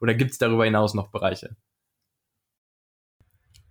Oder 0.00 0.14
gibt 0.14 0.30
es 0.30 0.38
darüber 0.38 0.64
hinaus 0.64 0.94
noch 0.94 1.08
Bereiche? 1.08 1.56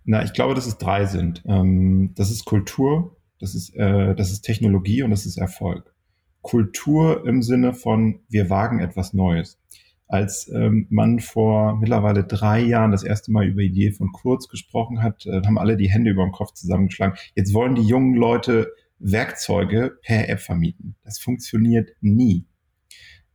Na, 0.04 0.22
ich 0.22 0.34
glaube, 0.34 0.54
dass 0.54 0.66
es 0.66 0.76
drei 0.76 1.06
sind. 1.06 1.42
Ähm, 1.46 2.12
das 2.14 2.30
ist 2.30 2.44
Kultur, 2.44 3.16
das 3.38 3.54
ist, 3.54 3.74
äh, 3.74 4.14
das 4.14 4.30
ist 4.32 4.42
Technologie 4.42 5.02
und 5.02 5.10
das 5.10 5.24
ist 5.24 5.38
Erfolg. 5.38 5.94
Kultur 6.42 7.26
im 7.26 7.42
Sinne 7.42 7.72
von, 7.72 8.20
wir 8.28 8.50
wagen 8.50 8.80
etwas 8.80 9.14
Neues 9.14 9.58
als 10.06 10.50
ähm, 10.52 10.86
man 10.90 11.20
vor 11.20 11.76
mittlerweile 11.76 12.24
drei 12.24 12.60
Jahren 12.60 12.90
das 12.90 13.02
erste 13.02 13.32
Mal 13.32 13.46
über 13.46 13.62
die 13.62 13.68
Idee 13.68 13.92
von 13.92 14.12
Kurz 14.12 14.48
gesprochen 14.48 15.02
hat, 15.02 15.26
äh, 15.26 15.42
haben 15.44 15.58
alle 15.58 15.76
die 15.76 15.90
Hände 15.90 16.10
über 16.10 16.24
den 16.24 16.32
Kopf 16.32 16.52
zusammengeschlagen. 16.52 17.18
Jetzt 17.34 17.54
wollen 17.54 17.74
die 17.74 17.82
jungen 17.82 18.14
Leute 18.14 18.72
Werkzeuge 18.98 19.98
per 20.02 20.28
App 20.28 20.40
vermieten. 20.40 20.96
Das 21.04 21.18
funktioniert 21.18 21.90
nie. 22.00 22.46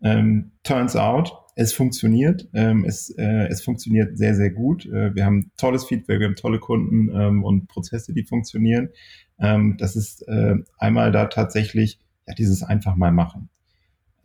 Ähm, 0.01 0.51
turns 0.63 0.95
out, 0.95 1.33
es 1.55 1.73
funktioniert. 1.73 2.47
Ähm, 2.53 2.85
es, 2.85 3.09
äh, 3.17 3.47
es 3.47 3.61
funktioniert 3.61 4.17
sehr, 4.17 4.35
sehr 4.35 4.49
gut. 4.49 4.85
Äh, 4.85 5.13
wir 5.13 5.25
haben 5.25 5.51
tolles 5.57 5.85
Feedback, 5.85 6.19
wir 6.19 6.27
haben 6.27 6.35
tolle 6.35 6.59
Kunden 6.59 7.09
ähm, 7.13 7.43
und 7.43 7.67
Prozesse, 7.67 8.13
die 8.13 8.23
funktionieren. 8.23 8.89
Ähm, 9.39 9.75
das 9.77 9.95
ist 9.95 10.25
äh, 10.27 10.55
einmal 10.77 11.11
da 11.11 11.25
tatsächlich 11.25 11.99
ja, 12.27 12.33
dieses 12.33 12.63
einfach 12.63 12.95
mal 12.95 13.11
machen. 13.11 13.49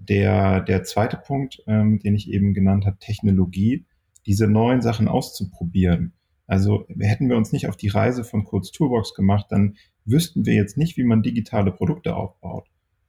Der, 0.09 0.61
der 0.61 0.83
zweite 0.85 1.17
Punkt, 1.17 1.63
ähm, 1.67 1.99
den 1.99 2.15
ich 2.15 2.31
eben 2.31 2.55
genannt 2.55 2.87
habe, 2.87 2.99
Technologie, 2.99 3.87
diese 4.27 4.47
neuen 4.47 4.83
Sachen 4.83 5.09
auszuprobieren. 5.09 6.13
Also 6.47 6.87
hätten 6.99 7.29
wir 7.29 7.37
uns 7.37 7.53
nicht 7.53 7.69
auf 7.69 7.77
die 7.77 7.89
Reise 7.89 8.25
von 8.25 8.45
Kurz 8.45 8.71
Toolbox 8.71 9.15
gemacht, 9.15 9.47
dann 9.51 9.77
wüssten 10.05 10.45
wir 10.45 10.55
jetzt 10.55 10.77
nicht, 10.77 10.97
wie 10.97 11.05
man 11.05 11.23
digitale 11.23 11.73
Produkte 11.73 12.17
aufbaut, 12.17 12.69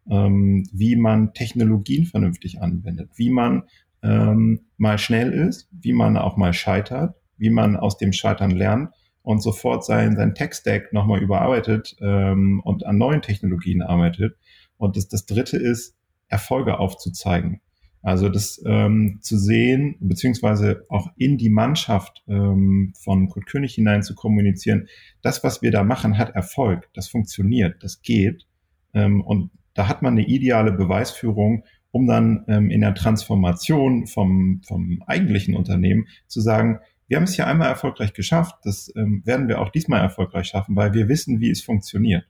ähm, 0.10 0.68
wie 0.72 0.96
man 0.96 1.34
Technologien 1.34 2.06
vernünftig 2.06 2.62
anwendet, 2.62 3.10
wie 3.16 3.30
man 3.30 3.64
ähm, 4.04 4.62
mal 4.78 4.98
schnell 4.98 5.32
ist, 5.34 5.68
wie 5.72 5.94
man 5.94 6.18
auch 6.18 6.38
mal 6.38 6.54
scheitert, 6.54 7.16
wie 7.38 7.50
man 7.50 7.76
aus 7.76 7.98
dem 7.98 8.14
Scheitern 8.14 8.52
lernt 8.52 8.92
und 9.22 9.42
sofort 9.42 9.84
sein, 9.84 10.16
sein 10.16 10.36
Tech-Stack 10.36 10.94
nochmal 10.94 11.22
überarbeitet 11.22 11.96
ähm, 12.00 12.62
und 12.64 12.86
an 12.86 12.98
neuen 12.98 13.22
Technologien 13.22 13.82
arbeitet. 13.82 14.38
Und 14.78 14.96
das, 14.96 15.08
das 15.08 15.26
dritte 15.26 15.58
ist, 15.58 15.96
Erfolge 16.28 16.80
aufzuzeigen. 16.80 17.62
Also 18.06 18.30
das 18.30 18.62
ähm, 18.68 19.18
zu 19.22 19.36
sehen, 19.36 19.96
beziehungsweise 20.00 20.86
auch 20.90 21.08
in 21.18 21.40
die 21.40 21.50
Mannschaft 21.50 22.24
ähm, 22.28 22.94
von 23.04 23.30
Kurt 23.30 23.48
König 23.48 23.74
hinein 23.74 24.04
zu 24.04 24.14
kommunizieren, 24.14 24.88
das, 25.24 25.44
was 25.44 25.64
wir 25.64 25.72
da 25.72 25.84
machen, 25.84 26.20
hat 26.20 26.36
Erfolg, 26.36 26.88
das 26.94 27.08
funktioniert, 27.08 27.84
das 27.84 28.04
geht. 28.04 28.46
Ähm, 28.94 29.22
und 29.22 29.50
da 29.74 29.88
hat 29.88 30.04
man 30.04 30.14
eine 30.14 30.28
ideale 30.28 30.72
Beweisführung, 30.72 31.64
um 31.90 32.06
dann 32.06 32.46
ähm, 32.48 32.70
in 32.70 32.82
der 32.82 32.94
Transformation 32.94 34.06
vom, 34.06 34.62
vom 34.68 35.02
eigentlichen 35.08 35.56
Unternehmen 35.56 36.08
zu 36.28 36.42
sagen, 36.42 36.82
wir 37.08 37.18
haben 37.18 37.24
es 37.24 37.38
ja 37.38 37.48
einmal 37.48 37.70
erfolgreich 37.70 38.14
geschafft, 38.14 38.56
das 38.64 38.94
ähm, 38.96 39.24
werden 39.26 39.48
wir 39.48 39.60
auch 39.60 39.70
diesmal 39.70 40.02
erfolgreich 40.02 40.48
schaffen, 40.48 40.76
weil 40.76 40.94
wir 40.94 41.08
wissen, 41.08 41.40
wie 41.40 41.50
es 41.50 41.64
funktioniert. 41.64 42.26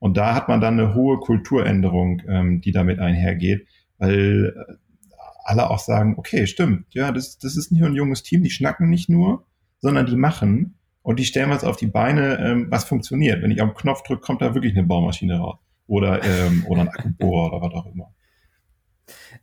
Und 0.00 0.16
da 0.16 0.34
hat 0.34 0.48
man 0.48 0.60
dann 0.60 0.80
eine 0.80 0.94
hohe 0.94 1.18
Kulturänderung, 1.18 2.22
ähm, 2.26 2.60
die 2.60 2.72
damit 2.72 2.98
einhergeht, 2.98 3.68
weil 3.98 4.56
äh, 4.56 4.74
alle 5.44 5.70
auch 5.70 5.78
sagen, 5.78 6.14
okay, 6.16 6.46
stimmt, 6.46 6.86
ja, 6.94 7.12
das, 7.12 7.38
das 7.38 7.56
ist 7.56 7.70
nicht 7.70 7.80
nur 7.80 7.90
ein 7.90 7.94
junges 7.94 8.22
Team, 8.22 8.42
die 8.42 8.50
schnacken 8.50 8.88
nicht 8.88 9.08
nur, 9.08 9.46
sondern 9.78 10.06
die 10.06 10.16
machen 10.16 10.78
und 11.02 11.18
die 11.18 11.24
stellen 11.24 11.50
was 11.50 11.64
auf 11.64 11.76
die 11.76 11.86
Beine, 11.86 12.38
ähm, 12.38 12.66
was 12.70 12.84
funktioniert. 12.84 13.42
Wenn 13.42 13.50
ich 13.50 13.60
auf 13.60 13.70
den 13.70 13.76
Knopf 13.76 14.02
drücke, 14.02 14.22
kommt 14.22 14.42
da 14.42 14.54
wirklich 14.54 14.76
eine 14.76 14.86
Baumaschine 14.86 15.38
raus. 15.38 15.58
Oder, 15.86 16.22
ähm, 16.22 16.64
oder 16.68 16.82
ein 16.82 16.88
Akkubohrer 16.88 17.52
oder 17.52 17.66
was 17.66 17.74
auch 17.74 17.86
immer. 17.86 18.14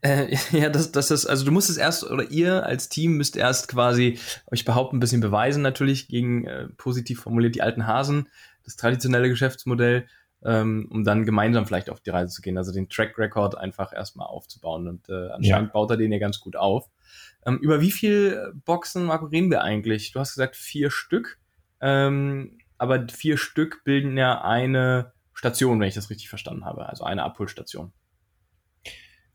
Äh, 0.02 0.36
ja, 0.52 0.70
das, 0.70 0.92
das 0.92 1.12
ist, 1.12 1.26
also 1.26 1.46
du 1.46 1.52
musst 1.52 1.70
es 1.70 1.78
erst, 1.78 2.10
oder 2.10 2.30
ihr 2.32 2.66
als 2.66 2.90
Team 2.90 3.18
müsst 3.18 3.36
erst 3.36 3.68
quasi 3.68 4.18
euch 4.52 4.66
behaupten, 4.66 4.98
ein 4.98 5.00
bisschen 5.00 5.22
beweisen, 5.22 5.62
natürlich 5.62 6.08
gegen 6.08 6.46
äh, 6.46 6.68
positiv 6.78 7.22
formuliert 7.22 7.56
die 7.56 7.62
alten 7.62 7.86
Hasen, 7.86 8.30
das 8.64 8.76
traditionelle 8.76 9.30
Geschäftsmodell 9.30 10.08
ähm, 10.44 10.88
um 10.92 11.04
dann 11.04 11.26
gemeinsam 11.26 11.66
vielleicht 11.66 11.90
auf 11.90 12.00
die 12.00 12.10
Reise 12.10 12.34
zu 12.34 12.42
gehen. 12.42 12.58
Also 12.58 12.72
den 12.72 12.90
Track 12.90 13.18
Record 13.18 13.58
einfach 13.58 13.94
erstmal 13.94 14.28
aufzubauen. 14.28 14.88
Und 14.88 15.10
äh, 15.10 15.30
anscheinend 15.30 15.70
ja. 15.70 15.74
baut 15.74 15.92
er 15.92 15.98
den 15.98 16.12
ja 16.12 16.20
ganz 16.20 16.40
gut 16.40 16.56
auf. 16.56 16.90
Ähm, 17.46 17.60
über 17.60 17.82
wie 17.82 17.92
viel 17.92 18.54
Boxen, 18.66 19.06
Marco, 19.06 19.26
reden 19.26 19.50
wir 19.50 19.62
eigentlich? 19.62 20.12
Du 20.12 20.20
hast 20.20 20.34
gesagt 20.34 20.56
vier 20.56 20.92
Stück. 20.92 21.40
Ähm, 21.82 22.58
aber 22.78 23.08
vier 23.08 23.38
Stück 23.38 23.84
bilden 23.84 24.18
ja 24.18 24.42
eine 24.42 25.14
Station, 25.34 25.80
wenn 25.80 25.88
ich 25.88 25.96
das 25.96 26.10
richtig 26.10 26.30
verstanden 26.30 26.66
habe. 26.66 26.88
Also 26.88 27.04
eine 27.04 27.24
Abholstation. 27.24 27.92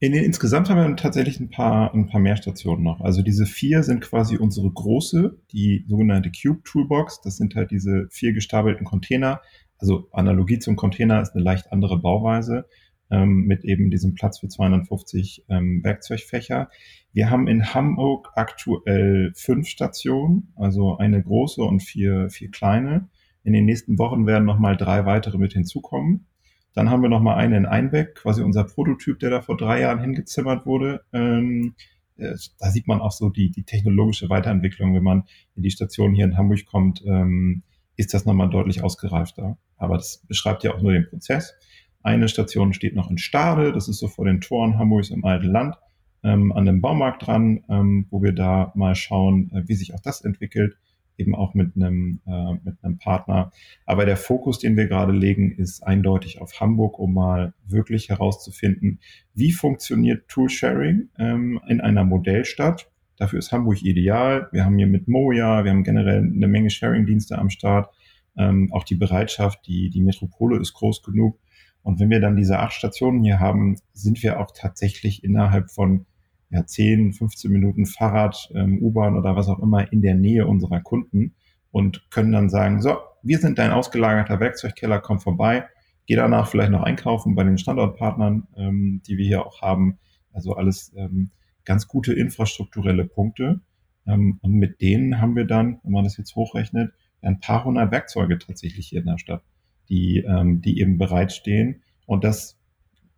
In, 0.03 0.15
insgesamt 0.15 0.69
haben 0.69 0.79
wir 0.79 0.97
tatsächlich 0.97 1.39
ein 1.39 1.51
paar, 1.51 1.95
ein 1.95 2.09
paar 2.09 2.21
mehr 2.21 2.37
Stationen 2.37 2.83
noch. 2.83 3.01
Also 3.01 3.23
diese 3.23 3.47
vier 3.47 3.85
sind 3.85 4.01
quasi 4.01 4.37
unsere 4.37 4.69
große, 4.69 5.39
die 5.53 5.85
sogenannte 5.87 6.33
Cube 6.33 6.61
Toolbox. 6.65 7.21
Das 7.21 7.37
sind 7.37 7.55
halt 7.55 7.71
diese 7.71 8.09
vier 8.11 8.33
gestapelten 8.33 8.85
Container. 8.85 9.41
Also 9.83 10.07
Analogie 10.13 10.61
zum 10.61 10.77
Container 10.77 11.21
ist 11.21 11.35
eine 11.35 11.43
leicht 11.43 11.73
andere 11.73 11.99
Bauweise 11.99 12.67
ähm, 13.11 13.47
mit 13.47 13.65
eben 13.65 13.91
diesem 13.91 14.15
Platz 14.15 14.39
für 14.39 14.47
250 14.47 15.47
ähm, 15.49 15.83
Werkzeugfächer. 15.83 16.71
Wir 17.13 17.31
haben 17.31 17.49
in 17.49 17.75
Hamburg 17.75 18.31
aktuell 18.37 19.33
fünf 19.35 19.67
Stationen, 19.67 20.53
also 20.55 20.99
eine 20.99 21.21
große 21.21 21.61
und 21.61 21.81
vier, 21.81 22.31
vier 22.31 22.53
kleine. 22.53 23.09
In 23.43 23.55
den 23.55 23.65
nächsten 23.65 23.99
Wochen 23.99 24.25
werden 24.25 24.45
nochmal 24.45 24.77
drei 24.77 25.05
weitere 25.05 25.37
mit 25.37 25.53
hinzukommen. 25.55 26.27
Dann 26.75 26.89
haben 26.89 27.03
wir 27.03 27.09
noch 27.09 27.21
mal 27.21 27.35
eine 27.35 27.57
in 27.57 27.67
Einbeck, 27.67 28.15
quasi 28.15 28.41
unser 28.41 28.63
Prototyp, 28.63 29.19
der 29.19 29.31
da 29.31 29.43
vor 29.43 29.57
drei 29.57 29.81
Jahren 29.81 29.99
hingezimmert 29.99 30.65
wurde. 30.65 31.01
Ähm, 31.13 31.75
äh, 32.19 32.37
da 32.61 32.71
sieht 32.71 32.87
man 32.87 33.01
auch 33.01 33.11
so 33.11 33.31
die, 33.31 33.51
die 33.51 33.65
technologische 33.65 34.31
Weiterentwicklung. 34.31 34.95
Wenn 34.95 35.03
man 35.03 35.25
in 35.57 35.65
die 35.65 35.73
Station 35.73 36.15
hier 36.15 36.27
in 36.27 36.37
Hamburg 36.37 36.67
kommt, 36.67 37.03
ähm, 37.05 37.65
ist 37.97 38.15
das 38.15 38.25
nochmal 38.25 38.51
deutlich 38.51 38.83
ausgereifter. 38.83 39.59
Aber 39.77 39.97
das 39.97 40.25
beschreibt 40.29 40.65
ja 40.65 40.75
auch 40.75 40.83
nur 40.83 40.93
den 40.93 41.09
Prozess. 41.09 41.55
Eine 42.03 42.29
Station 42.29 42.73
steht 42.73 42.95
noch 42.95 43.11
in 43.11 43.19
Stade, 43.19 43.73
das 43.73 43.89
ist 43.89 43.99
so 43.99 44.09
vor 44.09 44.25
den 44.25 44.41
Toren 44.41 44.79
Hamburgs 44.79 45.11
im 45.11 45.25
alten 45.25 45.47
Land, 45.47 45.77
ähm, 46.25 46.53
an 46.53 46.65
dem 46.65 46.81
Baumarkt 46.81 47.27
dran, 47.27 47.65
ähm, 47.69 48.07
wo 48.11 48.23
wir 48.23 48.33
da 48.33 48.73
mal 48.75 48.95
schauen, 48.95 49.51
äh, 49.53 49.69
wie 49.69 49.75
sich 49.75 49.95
auch 49.95 50.01
das 50.01 50.21
entwickelt 50.23 50.77
eben 51.19 51.35
auch 51.35 51.55
mit 51.55 51.77
einem, 51.77 52.21
äh, 52.27 52.55
mit 52.65 52.83
einem 52.83 52.99
Partner. 52.99 53.53
Aber 53.87 54.05
der 54.05 54.17
Fokus, 54.17 54.59
den 54.59 54.77
wir 54.77 54.87
gerade 54.87 55.13
legen, 55.13 55.53
ist 55.53 55.83
eindeutig 55.83 56.41
auf 56.41 56.61
Hamburg, 56.61 56.99
um 56.99 57.15
mal 57.15 57.55
wirklich 57.67 58.09
herauszufinden, 58.09 59.01
wie 59.35 59.53
funktioniert 59.53 60.29
Toolsharing 60.29 61.09
ähm, 61.19 61.61
in 61.69 61.81
einer 61.81 62.05
Modellstadt. 62.05 62.91
Dafür 63.17 63.39
ist 63.39 63.53
Hamburg 63.53 63.83
ideal. 63.83 64.49
Wir 64.53 64.65
haben 64.65 64.79
hier 64.79 64.87
mit 64.87 65.09
Moja, 65.09 65.65
wir 65.65 65.71
haben 65.71 65.85
generell 65.85 66.19
eine 66.19 66.49
Menge 66.49 66.71
Sharing-Dienste 66.71 67.39
am 67.39 67.51
Start. 67.51 67.95
Ähm, 68.37 68.73
auch 68.73 68.85
die 68.85 68.95
Bereitschaft, 68.95 69.67
die, 69.67 69.91
die 69.91 70.01
Metropole 70.01 70.59
ist 70.59 70.73
groß 70.75 71.03
genug. 71.03 71.39
Und 71.83 72.01
wenn 72.01 72.11
wir 72.11 72.21
dann 72.21 72.37
diese 72.37 72.59
acht 72.59 72.73
Stationen 72.73 73.23
hier 73.23 73.41
haben, 73.41 73.77
sind 73.93 74.23
wir 74.23 74.41
auch 74.41 74.53
tatsächlich 74.55 75.25
innerhalb 75.25 75.71
von 75.71 76.07
ja, 76.51 76.65
10, 76.67 77.13
15 77.13 77.51
Minuten 77.51 77.87
Fahrrad, 77.87 78.51
ähm, 78.55 78.79
U-Bahn 78.81 79.17
oder 79.17 79.37
was 79.37 79.49
auch 79.49 79.59
immer 79.59 79.91
in 79.93 80.03
der 80.03 80.15
Nähe 80.15 80.47
unserer 80.47 80.81
Kunden 80.81 81.35
und 81.71 82.11
können 82.11 82.33
dann 82.33 82.51
sagen, 82.51 82.81
so, 82.81 82.97
wir 83.23 83.39
sind 83.39 83.59
dein 83.59 83.73
ausgelagerter 83.73 84.39
Werkzeugkeller, 84.39 85.01
komm 85.01 85.19
vorbei, 85.19 85.65
geh 86.07 86.15
danach 86.15 86.49
vielleicht 86.49 86.71
noch 86.71 86.83
einkaufen 86.83 87.35
bei 87.35 87.45
den 87.45 87.59
Standortpartnern, 87.59 88.47
ähm, 88.57 89.03
die 89.07 89.17
wir 89.17 89.25
hier 89.25 89.47
auch 89.47 89.63
haben. 89.63 89.99
Also 90.33 90.55
alles 90.55 90.93
ähm, 90.97 91.31
ganz 91.65 91.89
gute 91.89 92.13
infrastrukturelle 92.13 93.05
Punkte. 93.05 93.61
Ähm, 94.07 94.39
und 94.43 94.53
mit 94.55 94.81
denen 94.81 95.21
haben 95.21 95.37
wir 95.37 95.45
dann, 95.45 95.81
wenn 95.83 95.93
man 95.93 96.05
das 96.05 96.17
jetzt 96.17 96.35
hochrechnet, 96.35 96.93
ein 97.23 97.41
paar 97.41 97.65
hundert 97.65 97.93
Werkzeuge 97.93 98.39
tatsächlich 98.39 98.89
hier 98.89 99.01
in 99.01 99.07
der 99.07 99.19
Stadt, 99.19 99.43
die, 99.89 100.19
ähm, 100.19 100.61
die 100.61 100.81
eben 100.81 100.99
bereitstehen. 100.99 101.83
Und 102.07 102.25
das 102.25 102.59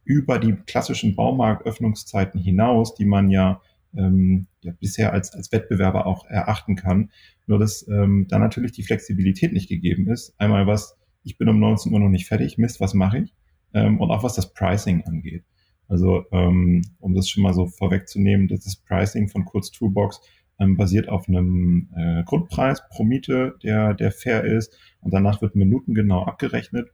über 0.04 0.38
die 0.38 0.52
klassischen 0.52 1.16
Baumarktöffnungszeiten 1.16 2.38
hinaus, 2.38 2.94
die 2.94 3.06
man 3.06 3.30
ja, 3.30 3.62
ähm, 3.96 4.46
ja 4.60 4.72
bisher 4.78 5.12
als, 5.12 5.32
als 5.32 5.50
Wettbewerber 5.50 6.06
auch 6.06 6.26
erachten 6.26 6.76
kann. 6.76 7.10
Nur 7.46 7.58
dass 7.58 7.86
ähm, 7.88 8.26
da 8.28 8.38
natürlich 8.38 8.72
die 8.72 8.82
Flexibilität 8.82 9.52
nicht 9.52 9.68
gegeben 9.68 10.08
ist. 10.08 10.34
Einmal 10.38 10.66
was, 10.66 10.96
ich 11.22 11.38
bin 11.38 11.48
um 11.48 11.58
19 11.58 11.92
Uhr 11.92 12.00
noch 12.00 12.08
nicht 12.08 12.26
fertig, 12.26 12.58
Mist, 12.58 12.80
was 12.80 12.94
mache 12.94 13.18
ich? 13.18 13.34
Ähm, 13.72 14.00
und 14.00 14.10
auch 14.10 14.22
was 14.22 14.34
das 14.34 14.52
Pricing 14.52 15.04
angeht. 15.04 15.44
Also 15.88 16.24
ähm, 16.32 16.82
um 17.00 17.14
das 17.14 17.28
schon 17.28 17.42
mal 17.42 17.54
so 17.54 17.66
vorwegzunehmen, 17.66 18.48
das 18.48 18.76
Pricing 18.76 19.28
von 19.28 19.44
Kurz 19.44 19.70
Toolbox 19.70 20.20
ähm, 20.58 20.76
basiert 20.76 21.08
auf 21.08 21.28
einem 21.28 21.88
äh, 21.96 22.22
Grundpreis 22.24 22.82
pro 22.88 23.04
Miete, 23.04 23.56
der, 23.62 23.94
der 23.94 24.12
fair 24.12 24.44
ist. 24.44 24.76
Und 25.00 25.12
danach 25.12 25.42
wird 25.42 25.56
minutengenau 25.56 26.24
abgerechnet. 26.24 26.88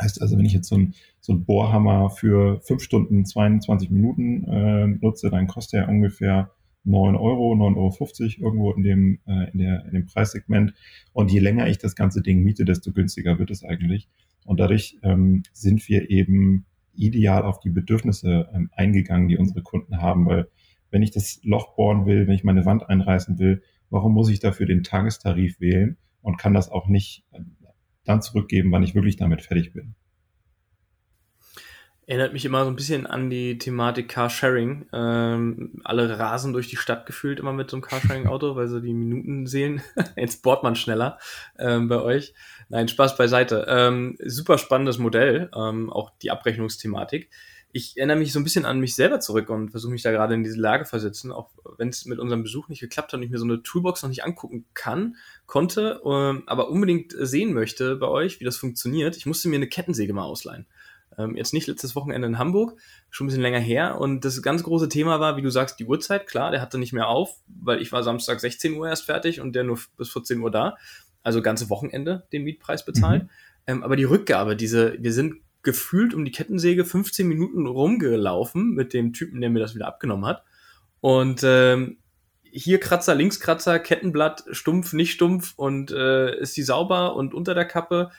Heißt 0.00 0.20
also, 0.22 0.36
wenn 0.38 0.46
ich 0.46 0.54
jetzt 0.54 0.68
so 0.68 0.76
ein, 0.76 0.94
so 1.20 1.32
ein 1.32 1.44
Bohrhammer 1.44 2.10
für 2.10 2.60
fünf 2.62 2.82
Stunden 2.82 3.24
22 3.24 3.90
Minuten 3.90 4.44
äh, 4.44 4.86
nutze, 4.86 5.30
dann 5.30 5.46
kostet 5.46 5.80
er 5.80 5.88
ungefähr 5.88 6.50
9 6.84 7.14
Euro, 7.14 7.52
9,50 7.54 8.42
Euro 8.42 8.46
irgendwo 8.46 8.72
in 8.72 8.82
dem, 8.82 9.18
äh, 9.26 9.50
in, 9.52 9.58
der, 9.58 9.84
in 9.86 9.92
dem 9.92 10.06
Preissegment. 10.06 10.74
Und 11.12 11.30
je 11.30 11.38
länger 11.38 11.68
ich 11.68 11.78
das 11.78 11.94
ganze 11.94 12.22
Ding 12.22 12.42
miete, 12.42 12.64
desto 12.64 12.92
günstiger 12.92 13.38
wird 13.38 13.50
es 13.50 13.62
eigentlich. 13.62 14.08
Und 14.44 14.58
dadurch 14.58 14.98
ähm, 15.02 15.44
sind 15.52 15.88
wir 15.88 16.10
eben 16.10 16.66
ideal 16.94 17.42
auf 17.42 17.60
die 17.60 17.70
Bedürfnisse 17.70 18.48
ähm, 18.52 18.70
eingegangen, 18.72 19.28
die 19.28 19.36
unsere 19.36 19.62
Kunden 19.62 20.00
haben. 20.00 20.26
Weil 20.26 20.48
wenn 20.90 21.02
ich 21.02 21.10
das 21.10 21.40
Loch 21.42 21.74
bohren 21.74 22.06
will, 22.06 22.26
wenn 22.26 22.34
ich 22.34 22.44
meine 22.44 22.64
Wand 22.64 22.88
einreißen 22.88 23.38
will, 23.38 23.62
warum 23.90 24.12
muss 24.14 24.30
ich 24.30 24.40
dafür 24.40 24.66
den 24.66 24.82
Tagestarif 24.82 25.60
wählen 25.60 25.96
und 26.20 26.38
kann 26.38 26.54
das 26.54 26.70
auch 26.70 26.88
nicht 26.88 27.24
dann 28.04 28.22
zurückgeben, 28.22 28.72
wann 28.72 28.82
ich 28.82 28.94
wirklich 28.94 29.16
damit 29.16 29.42
fertig 29.42 29.72
bin. 29.72 29.94
Erinnert 32.12 32.34
mich 32.34 32.44
immer 32.44 32.62
so 32.64 32.70
ein 32.70 32.76
bisschen 32.76 33.06
an 33.06 33.30
die 33.30 33.56
Thematik 33.56 34.10
Carsharing. 34.10 34.84
Ähm, 34.92 35.80
alle 35.82 36.18
rasen 36.18 36.52
durch 36.52 36.68
die 36.68 36.76
Stadt 36.76 37.06
gefühlt 37.06 37.40
immer 37.40 37.54
mit 37.54 37.70
so 37.70 37.76
einem 37.76 37.82
Carsharing-Auto, 37.82 38.54
weil 38.54 38.68
so 38.68 38.80
die 38.80 38.92
Minuten 38.92 39.46
sehen. 39.46 39.80
Jetzt 40.14 40.42
bohrt 40.42 40.62
man 40.62 40.76
schneller 40.76 41.18
ähm, 41.58 41.88
bei 41.88 42.02
euch. 42.02 42.34
Nein, 42.68 42.88
Spaß 42.88 43.16
beiseite. 43.16 43.64
Ähm, 43.66 44.18
super 44.22 44.58
spannendes 44.58 44.98
Modell, 44.98 45.50
ähm, 45.56 45.88
auch 45.88 46.10
die 46.20 46.30
Abrechnungsthematik 46.30 47.30
ich 47.74 47.96
erinnere 47.96 48.18
mich 48.18 48.32
so 48.32 48.38
ein 48.38 48.44
bisschen 48.44 48.66
an 48.66 48.80
mich 48.80 48.94
selber 48.94 49.18
zurück 49.18 49.48
und 49.48 49.70
versuche 49.70 49.92
mich 49.92 50.02
da 50.02 50.10
gerade 50.10 50.34
in 50.34 50.44
diese 50.44 50.60
Lage 50.60 50.84
versetzen, 50.84 51.32
auch 51.32 51.50
wenn 51.78 51.88
es 51.88 52.04
mit 52.04 52.18
unserem 52.18 52.42
Besuch 52.42 52.68
nicht 52.68 52.80
geklappt 52.80 53.12
hat 53.12 53.18
und 53.18 53.22
ich 53.24 53.30
mir 53.30 53.38
so 53.38 53.44
eine 53.44 53.62
Toolbox 53.62 54.02
noch 54.02 54.10
nicht 54.10 54.24
angucken 54.24 54.66
kann, 54.74 55.16
konnte, 55.46 56.00
ähm, 56.04 56.42
aber 56.46 56.68
unbedingt 56.68 57.14
sehen 57.18 57.54
möchte 57.54 57.96
bei 57.96 58.08
euch, 58.08 58.40
wie 58.40 58.44
das 58.44 58.58
funktioniert. 58.58 59.16
Ich 59.16 59.24
musste 59.24 59.48
mir 59.48 59.56
eine 59.56 59.68
Kettensäge 59.68 60.12
mal 60.12 60.24
ausleihen. 60.24 60.66
Ähm, 61.18 61.36
jetzt 61.36 61.52
nicht 61.52 61.66
letztes 61.66 61.94
Wochenende 61.94 62.26
in 62.26 62.38
Hamburg, 62.38 62.78
schon 63.10 63.26
ein 63.26 63.28
bisschen 63.28 63.42
länger 63.42 63.58
her. 63.58 64.00
Und 64.00 64.24
das 64.24 64.42
ganz 64.42 64.62
große 64.62 64.88
Thema 64.88 65.20
war, 65.20 65.36
wie 65.36 65.42
du 65.42 65.50
sagst, 65.50 65.78
die 65.78 65.84
Uhrzeit. 65.84 66.26
Klar, 66.26 66.50
der 66.50 66.60
hatte 66.60 66.78
nicht 66.78 66.92
mehr 66.92 67.08
auf, 67.08 67.36
weil 67.46 67.80
ich 67.80 67.92
war 67.92 68.02
Samstag 68.02 68.40
16 68.40 68.74
Uhr 68.74 68.88
erst 68.88 69.04
fertig 69.04 69.40
und 69.40 69.54
der 69.54 69.64
nur 69.64 69.78
bis 69.96 70.10
14 70.10 70.40
Uhr 70.40 70.50
da. 70.50 70.76
Also 71.22 71.42
ganze 71.42 71.70
Wochenende 71.70 72.26
den 72.32 72.42
Mietpreis 72.44 72.84
bezahlt. 72.84 73.24
Mhm. 73.24 73.28
Ähm, 73.66 73.82
aber 73.82 73.96
die 73.96 74.04
Rückgabe, 74.04 74.56
diese, 74.56 74.96
wir 74.98 75.12
sind 75.12 75.36
gefühlt 75.62 76.14
um 76.14 76.24
die 76.24 76.32
Kettensäge 76.32 76.84
15 76.84 77.26
Minuten 77.26 77.66
rumgelaufen 77.66 78.74
mit 78.74 78.92
dem 78.92 79.12
Typen, 79.12 79.40
der 79.40 79.50
mir 79.50 79.60
das 79.60 79.74
wieder 79.74 79.86
abgenommen 79.86 80.26
hat. 80.26 80.42
Und 81.00 81.42
ähm, 81.44 81.98
hier 82.52 82.80
Kratzer, 82.80 83.14
links 83.14 83.40
Kratzer, 83.40 83.78
Kettenblatt, 83.78 84.44
stumpf, 84.50 84.92
nicht 84.92 85.12
stumpf 85.12 85.54
und 85.56 85.90
äh, 85.90 86.38
ist 86.38 86.56
die 86.56 86.62
sauber 86.62 87.16
und 87.16 87.34
unter 87.34 87.54
der 87.54 87.64
Kappe. 87.64 88.10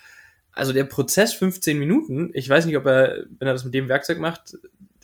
Also 0.54 0.72
der 0.72 0.86
Prozess 0.86 1.34
15 1.34 1.78
Minuten, 1.78 2.30
ich 2.34 2.48
weiß 2.48 2.66
nicht, 2.66 2.78
ob 2.78 2.86
er, 2.86 3.26
wenn 3.40 3.48
er 3.48 3.54
das 3.54 3.66
mit 3.66 3.74
dem 3.74 3.90
Werkzeug 3.90 4.20
macht, 4.20 4.58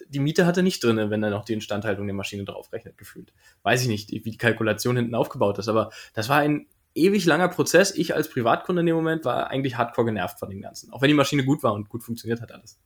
die 0.07 0.19
Miete 0.19 0.45
hatte 0.45 0.63
nicht 0.63 0.83
drinne, 0.83 1.09
wenn 1.09 1.23
er 1.23 1.29
noch 1.29 1.45
die 1.45 1.53
Instandhaltung 1.53 2.07
der 2.07 2.15
Maschine 2.15 2.45
draufrechnet, 2.45 2.97
gefühlt. 2.97 3.33
Weiß 3.63 3.81
ich 3.81 3.87
nicht, 3.87 4.11
wie 4.11 4.31
die 4.31 4.37
Kalkulation 4.37 4.95
hinten 4.95 5.15
aufgebaut 5.15 5.59
ist, 5.59 5.67
aber 5.67 5.91
das 6.13 6.29
war 6.29 6.39
ein 6.39 6.67
ewig 6.95 7.25
langer 7.25 7.47
Prozess. 7.47 7.91
Ich 7.95 8.15
als 8.15 8.29
Privatkunde 8.29 8.81
in 8.81 8.87
dem 8.87 8.95
Moment 8.95 9.25
war 9.25 9.49
eigentlich 9.49 9.77
hardcore 9.77 10.05
genervt 10.05 10.39
von 10.39 10.49
dem 10.49 10.61
Ganzen. 10.61 10.91
Auch 10.91 11.01
wenn 11.01 11.09
die 11.09 11.13
Maschine 11.15 11.45
gut 11.45 11.63
war 11.63 11.73
und 11.73 11.89
gut 11.89 12.03
funktioniert 12.03 12.41
hat 12.41 12.51
alles. 12.51 12.79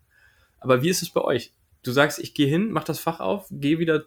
Aber 0.59 0.81
wie 0.83 0.89
ist 0.89 1.01
es 1.01 1.09
bei 1.09 1.21
euch? 1.21 1.53
Du 1.83 1.91
sagst, 1.91 2.19
ich 2.19 2.33
gehe 2.33 2.47
hin, 2.47 2.71
mach 2.71 2.83
das 2.83 2.99
Fach 2.99 3.19
auf, 3.19 3.47
gehe 3.51 3.79
wieder 3.79 4.03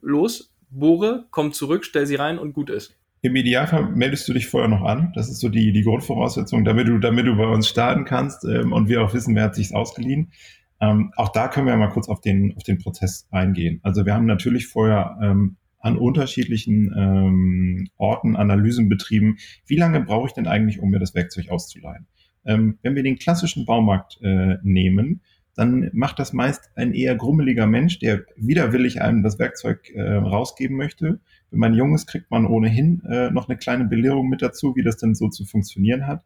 los, 0.00 0.52
bohre, 0.70 1.26
komm 1.30 1.52
zurück, 1.52 1.84
stell 1.84 2.06
sie 2.06 2.16
rein 2.16 2.38
und 2.38 2.52
gut 2.52 2.70
ist. 2.70 2.94
Im 3.22 3.34
Idealfall 3.34 3.90
meldest 3.90 4.28
du 4.28 4.32
dich 4.32 4.46
vorher 4.46 4.68
noch 4.68 4.82
an. 4.82 5.12
Das 5.14 5.28
ist 5.28 5.40
so 5.40 5.48
die, 5.48 5.72
die 5.72 5.82
Grundvoraussetzung, 5.82 6.64
damit 6.64 6.88
du, 6.88 6.98
damit 6.98 7.26
du 7.26 7.36
bei 7.36 7.46
uns 7.46 7.68
starten 7.68 8.04
kannst 8.04 8.44
ähm, 8.44 8.72
und 8.72 8.88
wir 8.88 9.02
auch 9.02 9.14
wissen, 9.14 9.34
wer 9.34 9.44
hat 9.44 9.54
sich 9.54 9.74
ausgeliehen. 9.74 10.32
Ähm, 10.80 11.12
auch 11.16 11.30
da 11.30 11.48
können 11.48 11.66
wir 11.66 11.76
mal 11.76 11.88
kurz 11.88 12.08
auf 12.08 12.20
den, 12.20 12.54
auf 12.56 12.62
den 12.62 12.78
Prozess 12.78 13.26
eingehen. 13.30 13.80
Also 13.82 14.04
wir 14.04 14.14
haben 14.14 14.26
natürlich 14.26 14.66
vorher 14.66 15.18
ähm, 15.22 15.56
an 15.80 15.96
unterschiedlichen 15.96 16.92
ähm, 16.96 17.88
Orten 17.96 18.36
Analysen 18.36 18.88
betrieben. 18.88 19.38
Wie 19.66 19.76
lange 19.76 20.00
brauche 20.00 20.26
ich 20.26 20.34
denn 20.34 20.46
eigentlich, 20.46 20.80
um 20.80 20.90
mir 20.90 20.98
das 20.98 21.14
Werkzeug 21.14 21.48
auszuleihen? 21.48 22.06
Ähm, 22.44 22.78
wenn 22.82 22.94
wir 22.94 23.02
den 23.02 23.18
klassischen 23.18 23.64
Baumarkt 23.64 24.18
äh, 24.22 24.56
nehmen, 24.62 25.22
dann 25.56 25.90
macht 25.92 26.18
das 26.18 26.32
meist 26.32 26.70
ein 26.76 26.92
eher 26.92 27.16
grummeliger 27.16 27.66
Mensch, 27.66 27.98
der 27.98 28.24
widerwillig 28.36 29.02
einem 29.02 29.22
das 29.22 29.38
Werkzeug 29.38 29.90
äh, 29.90 30.16
rausgeben 30.16 30.76
möchte. 30.76 31.20
Wenn 31.50 31.60
man 31.60 31.74
jung 31.74 31.94
ist, 31.94 32.06
kriegt 32.06 32.30
man 32.30 32.46
ohnehin 32.46 33.02
äh, 33.08 33.30
noch 33.30 33.48
eine 33.48 33.56
kleine 33.56 33.86
Belehrung 33.86 34.28
mit 34.28 34.42
dazu, 34.42 34.76
wie 34.76 34.82
das 34.82 34.98
denn 34.98 35.14
so 35.14 35.28
zu 35.28 35.44
funktionieren 35.44 36.06
hat. 36.06 36.24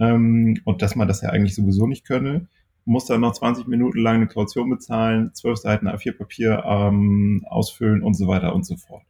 Ähm, 0.00 0.60
und 0.64 0.82
dass 0.82 0.96
man 0.96 1.08
das 1.08 1.22
ja 1.22 1.30
eigentlich 1.30 1.54
sowieso 1.54 1.86
nicht 1.86 2.04
könne 2.04 2.48
muss 2.84 3.06
dann 3.06 3.20
noch 3.20 3.32
20 3.32 3.66
Minuten 3.66 3.98
lang 3.98 4.16
eine 4.16 4.26
Kaution 4.26 4.70
bezahlen, 4.70 5.32
12 5.34 5.58
Seiten 5.58 5.88
A4-Papier 5.88 6.64
ähm, 6.66 7.44
ausfüllen 7.48 8.02
und 8.02 8.14
so 8.14 8.26
weiter 8.26 8.54
und 8.54 8.66
so 8.66 8.76
fort. 8.76 9.02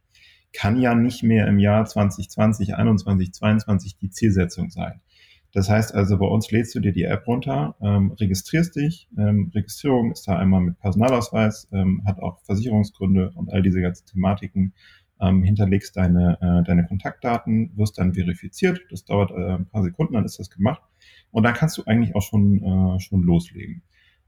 Kann 0.53 0.79
ja 0.79 0.93
nicht 0.93 1.23
mehr 1.23 1.47
im 1.47 1.57
Jahr 1.57 1.85
2020, 1.85 2.75
21, 2.75 3.33
22 3.33 3.97
die 3.97 4.11
Zielsetzung 4.11 4.69
sein. 4.69 5.01
Das 5.53 5.69
heißt 5.69 5.93
also, 5.93 6.17
bei 6.17 6.25
uns 6.25 6.49
lädst 6.49 6.73
du 6.73 6.79
dir 6.79 6.91
die 6.91 7.03
App 7.03 7.27
runter, 7.27 7.75
ähm, 7.79 8.11
registrierst 8.19 8.75
dich. 8.75 9.07
Ähm, 9.17 9.51
Registrierung 9.53 10.11
ist 10.11 10.27
da 10.27 10.37
einmal 10.37 10.61
mit 10.61 10.79
Personalausweis, 10.79 11.69
ähm, 11.71 12.01
hat 12.07 12.19
auch 12.19 12.41
Versicherungsgründe 12.41 13.31
und 13.35 13.53
all 13.53 13.61
diese 13.61 13.79
ganzen 13.79 14.07
Thematiken. 14.07 14.73
Ähm, 15.21 15.43
hinterlegst 15.43 15.95
deine, 15.95 16.39
äh, 16.41 16.67
deine 16.67 16.87
Kontaktdaten, 16.87 17.71
wirst 17.77 17.99
dann 17.99 18.15
verifiziert. 18.15 18.81
Das 18.89 19.05
dauert 19.05 19.29
äh, 19.29 19.57
ein 19.57 19.67
paar 19.67 19.83
Sekunden, 19.83 20.13
dann 20.13 20.25
ist 20.25 20.39
das 20.39 20.49
gemacht. 20.49 20.81
Und 21.29 21.43
dann 21.43 21.53
kannst 21.53 21.77
du 21.77 21.83
eigentlich 21.85 22.15
auch 22.15 22.23
schon, 22.23 22.63
äh, 22.63 22.99
schon 22.99 23.21
loslegen. 23.21 23.83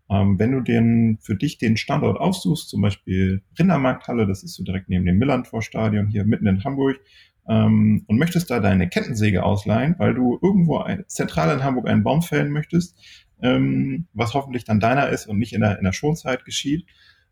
Ähm, 0.10 0.38
wenn 0.38 0.52
du 0.52 0.62
den, 0.62 1.18
für 1.22 1.36
dich 1.36 1.58
den 1.58 1.78
Standort 1.78 2.20
aussuchst, 2.20 2.70
zum 2.70 2.82
Beispiel 2.82 3.42
Rindermarkthalle, 3.58 4.28
das 4.28 4.44
ist 4.44 4.54
so 4.54 4.64
direkt 4.64 4.90
neben 4.90 5.06
dem 5.06 5.18
Millantor-Stadion 5.18 6.08
hier 6.08 6.26
mitten 6.26 6.48
in 6.48 6.64
Hamburg, 6.64 7.00
ähm, 7.48 8.04
und 8.08 8.18
möchtest 8.18 8.50
da 8.50 8.60
deine 8.60 8.90
Kettensäge 8.90 9.44
ausleihen, 9.44 9.96
weil 9.98 10.14
du 10.14 10.40
irgendwo 10.42 10.80
ein, 10.80 11.04
zentral 11.08 11.54
in 11.56 11.64
Hamburg 11.64 11.88
einen 11.88 12.04
Baum 12.04 12.22
fällen 12.22 12.52
möchtest, 12.52 12.98
ähm, 13.42 14.08
was 14.14 14.34
hoffentlich 14.34 14.64
dann 14.64 14.80
deiner 14.80 15.10
ist 15.10 15.28
und 15.28 15.38
nicht 15.38 15.54
in 15.54 15.62
der, 15.62 15.78
in 15.78 15.84
der 15.84 15.94
Schonzeit 15.94 16.46
geschieht, 16.46 16.86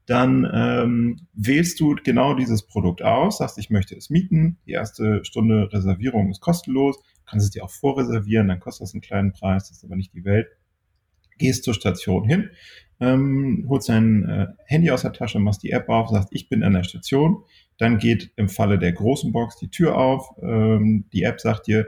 dann 0.06 0.50
ähm, 0.54 1.28
wählst 1.34 1.80
du 1.80 1.96
genau 2.04 2.34
dieses 2.34 2.68
Produkt 2.68 3.02
aus, 3.02 3.38
sagst, 3.38 3.58
ich 3.58 3.70
möchte 3.70 3.96
es 3.96 4.10
mieten, 4.10 4.58
die 4.66 4.72
erste 4.72 5.24
Stunde 5.24 5.72
Reservierung 5.72 6.30
ist 6.30 6.42
kostenlos, 6.42 7.02
kannst 7.26 7.46
es 7.46 7.52
dir 7.52 7.64
auch 7.64 7.72
vorreservieren, 7.72 8.50
dann 8.50 8.60
kostet 8.60 8.88
das 8.88 8.94
einen 8.94 9.02
kleinen 9.02 9.32
Preis, 9.32 9.70
das 9.70 9.78
ist 9.78 9.86
aber 9.86 9.96
nicht 9.96 10.14
die 10.14 10.26
Welt. 10.26 10.48
Gehst 11.38 11.64
zur 11.64 11.74
Station 11.74 12.26
hin, 12.26 12.50
ähm, 13.00 13.66
holst 13.68 13.90
dein 13.90 14.28
äh, 14.28 14.48
Handy 14.66 14.92
aus 14.92 15.02
der 15.02 15.14
Tasche, 15.14 15.40
machst 15.40 15.64
die 15.64 15.72
App 15.72 15.90
auf, 15.90 16.10
sagst, 16.10 16.30
ich 16.32 16.50
bin 16.50 16.64
an 16.64 16.74
der 16.74 16.84
Station, 16.84 17.44
dann 17.78 17.98
geht 17.98 18.32
im 18.36 18.50
Falle 18.50 18.80
der 18.80 18.94
großen 18.94 19.32
Box 19.32 19.58
die 19.58 19.70
Tür 19.70 19.98
auf. 19.98 20.30
Ähm, 20.42 21.06
die 21.12 21.24
App 21.24 21.42
sagt 21.42 21.68
dir, 21.68 21.88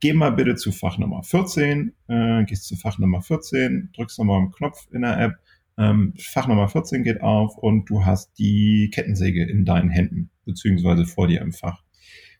geh 0.00 0.12
mal 0.12 0.30
bitte 0.30 0.56
zu 0.56 0.72
Fach 0.72 0.98
Nummer 0.98 1.22
14, 1.22 1.94
äh, 2.08 2.44
gehst 2.44 2.66
zu 2.66 2.76
Fach 2.76 2.98
Nummer 2.98 3.22
14, 3.22 3.90
drückst 3.94 4.18
nochmal 4.18 4.38
einen 4.38 4.52
Knopf 4.52 4.86
in 4.92 5.02
der 5.02 5.18
App, 5.20 5.34
ähm, 5.78 6.14
Fach 6.18 6.48
Nummer 6.48 6.68
14 6.68 7.02
geht 7.04 7.20
auf 7.20 7.56
und 7.58 7.90
du 7.90 8.04
hast 8.04 8.38
die 8.38 8.90
Kettensäge 8.92 9.44
in 9.44 9.64
deinen 9.64 9.90
Händen, 9.90 10.30
beziehungsweise 10.44 11.04
vor 11.04 11.28
dir 11.28 11.42
im 11.42 11.52
Fach. 11.52 11.82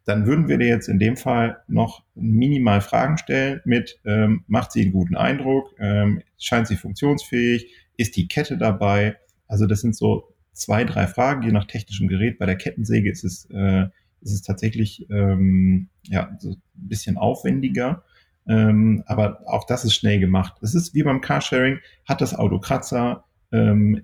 Dann 0.07 0.27
würden 0.27 0.49
wir 0.49 0.57
dir 0.57 0.69
jetzt 0.69 0.89
in 0.89 0.99
dem 0.99 1.17
Fall 1.17 1.59
noch 1.67 2.05
minimal 2.15 2.81
Fragen 2.81 3.19
stellen 3.19 3.61
mit, 3.65 3.99
ähm, 4.05 4.45
macht 4.47 4.73
sie 4.73 4.83
einen 4.83 4.93
guten 4.93 5.17
Eindruck, 5.17 5.75
ähm, 5.79 6.23
scheint 6.39 6.69
sie 6.69 6.77
funktionsfähig, 6.77 7.75
ist 7.97 8.17
die 8.17 8.29
Kette 8.29 8.57
dabei? 8.57 9.17
Also 9.49 9.67
das 9.67 9.81
sind 9.81 9.97
so 9.97 10.33
zwei, 10.53 10.85
drei 10.85 11.07
Fragen, 11.07 11.43
je 11.43 11.53
nach 11.53 11.67
technischem 11.67 12.09
Gerät. 12.09 12.39
Bei 12.39 12.47
der 12.47 12.57
Kettensäge 12.57 13.11
ist 13.11 13.25
es, 13.25 13.49
äh, 13.51 13.87
ist 14.21 14.33
es 14.33 14.43
tatsächlich 14.43 15.11
ähm, 15.11 15.89
ja, 16.05 16.37
so 16.39 16.51
ein 16.53 16.63
bisschen 16.75 17.19
aufwendiger. 17.19 18.05
Ähm, 18.49 19.03
aber 19.07 19.41
auch 19.47 19.65
das 19.65 19.85
ist 19.85 19.95
schnell 19.95 20.21
gemacht. 20.21 20.55
Es 20.63 20.75
ist 20.75 20.95
wie 20.95 21.03
beim 21.03 21.21
Carsharing, 21.21 21.81
hat 22.05 22.21
das 22.21 22.35
Auto 22.35 22.61
Kratzer, 22.61 23.25
ähm, 23.53 24.03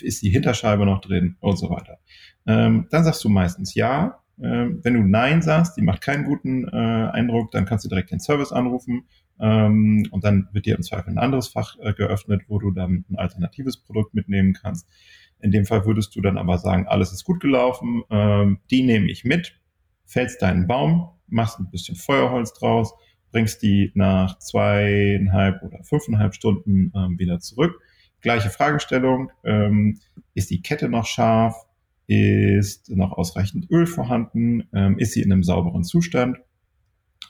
ist 0.00 0.22
die 0.22 0.30
Hinterscheibe 0.30 0.86
noch 0.86 1.00
drin 1.00 1.36
und 1.40 1.56
so 1.56 1.70
weiter. 1.70 1.98
Ähm, 2.46 2.86
dann 2.90 3.04
sagst 3.04 3.22
du 3.24 3.28
meistens 3.28 3.74
ja. 3.74 4.21
Ähm, 4.42 4.80
wenn 4.82 4.94
du 4.94 5.02
Nein 5.02 5.40
sagst, 5.42 5.76
die 5.76 5.82
macht 5.82 6.02
keinen 6.02 6.24
guten 6.24 6.66
äh, 6.68 6.70
Eindruck, 6.70 7.52
dann 7.52 7.64
kannst 7.64 7.84
du 7.84 7.88
direkt 7.88 8.10
den 8.10 8.20
Service 8.20 8.52
anrufen 8.52 9.04
ähm, 9.40 10.06
und 10.10 10.24
dann 10.24 10.48
wird 10.52 10.66
dir 10.66 10.76
im 10.76 10.82
Zweifel 10.82 11.10
ein 11.10 11.18
anderes 11.18 11.48
Fach 11.48 11.76
äh, 11.80 11.92
geöffnet, 11.92 12.42
wo 12.48 12.58
du 12.58 12.70
dann 12.70 13.04
ein 13.08 13.16
alternatives 13.16 13.76
Produkt 13.76 14.14
mitnehmen 14.14 14.52
kannst. 14.52 14.88
In 15.40 15.50
dem 15.50 15.64
Fall 15.64 15.84
würdest 15.86 16.14
du 16.16 16.20
dann 16.20 16.38
aber 16.38 16.58
sagen, 16.58 16.86
alles 16.86 17.12
ist 17.12 17.24
gut 17.24 17.40
gelaufen, 17.40 18.02
ähm, 18.10 18.58
die 18.70 18.82
nehme 18.82 19.10
ich 19.10 19.24
mit, 19.24 19.58
fällst 20.06 20.42
deinen 20.42 20.66
Baum, 20.66 21.10
machst 21.26 21.58
ein 21.58 21.70
bisschen 21.70 21.96
Feuerholz 21.96 22.52
draus, 22.52 22.94
bringst 23.30 23.62
die 23.62 23.92
nach 23.94 24.38
zweieinhalb 24.38 25.62
oder 25.62 25.82
fünfeinhalb 25.82 26.34
Stunden 26.34 26.92
ähm, 26.94 27.18
wieder 27.18 27.40
zurück. 27.40 27.80
Gleiche 28.20 28.50
Fragestellung, 28.50 29.32
ähm, 29.44 29.98
ist 30.34 30.50
die 30.50 30.62
Kette 30.62 30.88
noch 30.88 31.06
scharf? 31.06 31.56
Ist 32.06 32.90
noch 32.90 33.12
ausreichend 33.12 33.70
Öl 33.70 33.86
vorhanden? 33.86 34.64
Ähm, 34.74 34.98
ist 34.98 35.12
sie 35.12 35.22
in 35.22 35.32
einem 35.32 35.42
sauberen 35.42 35.84
Zustand? 35.84 36.38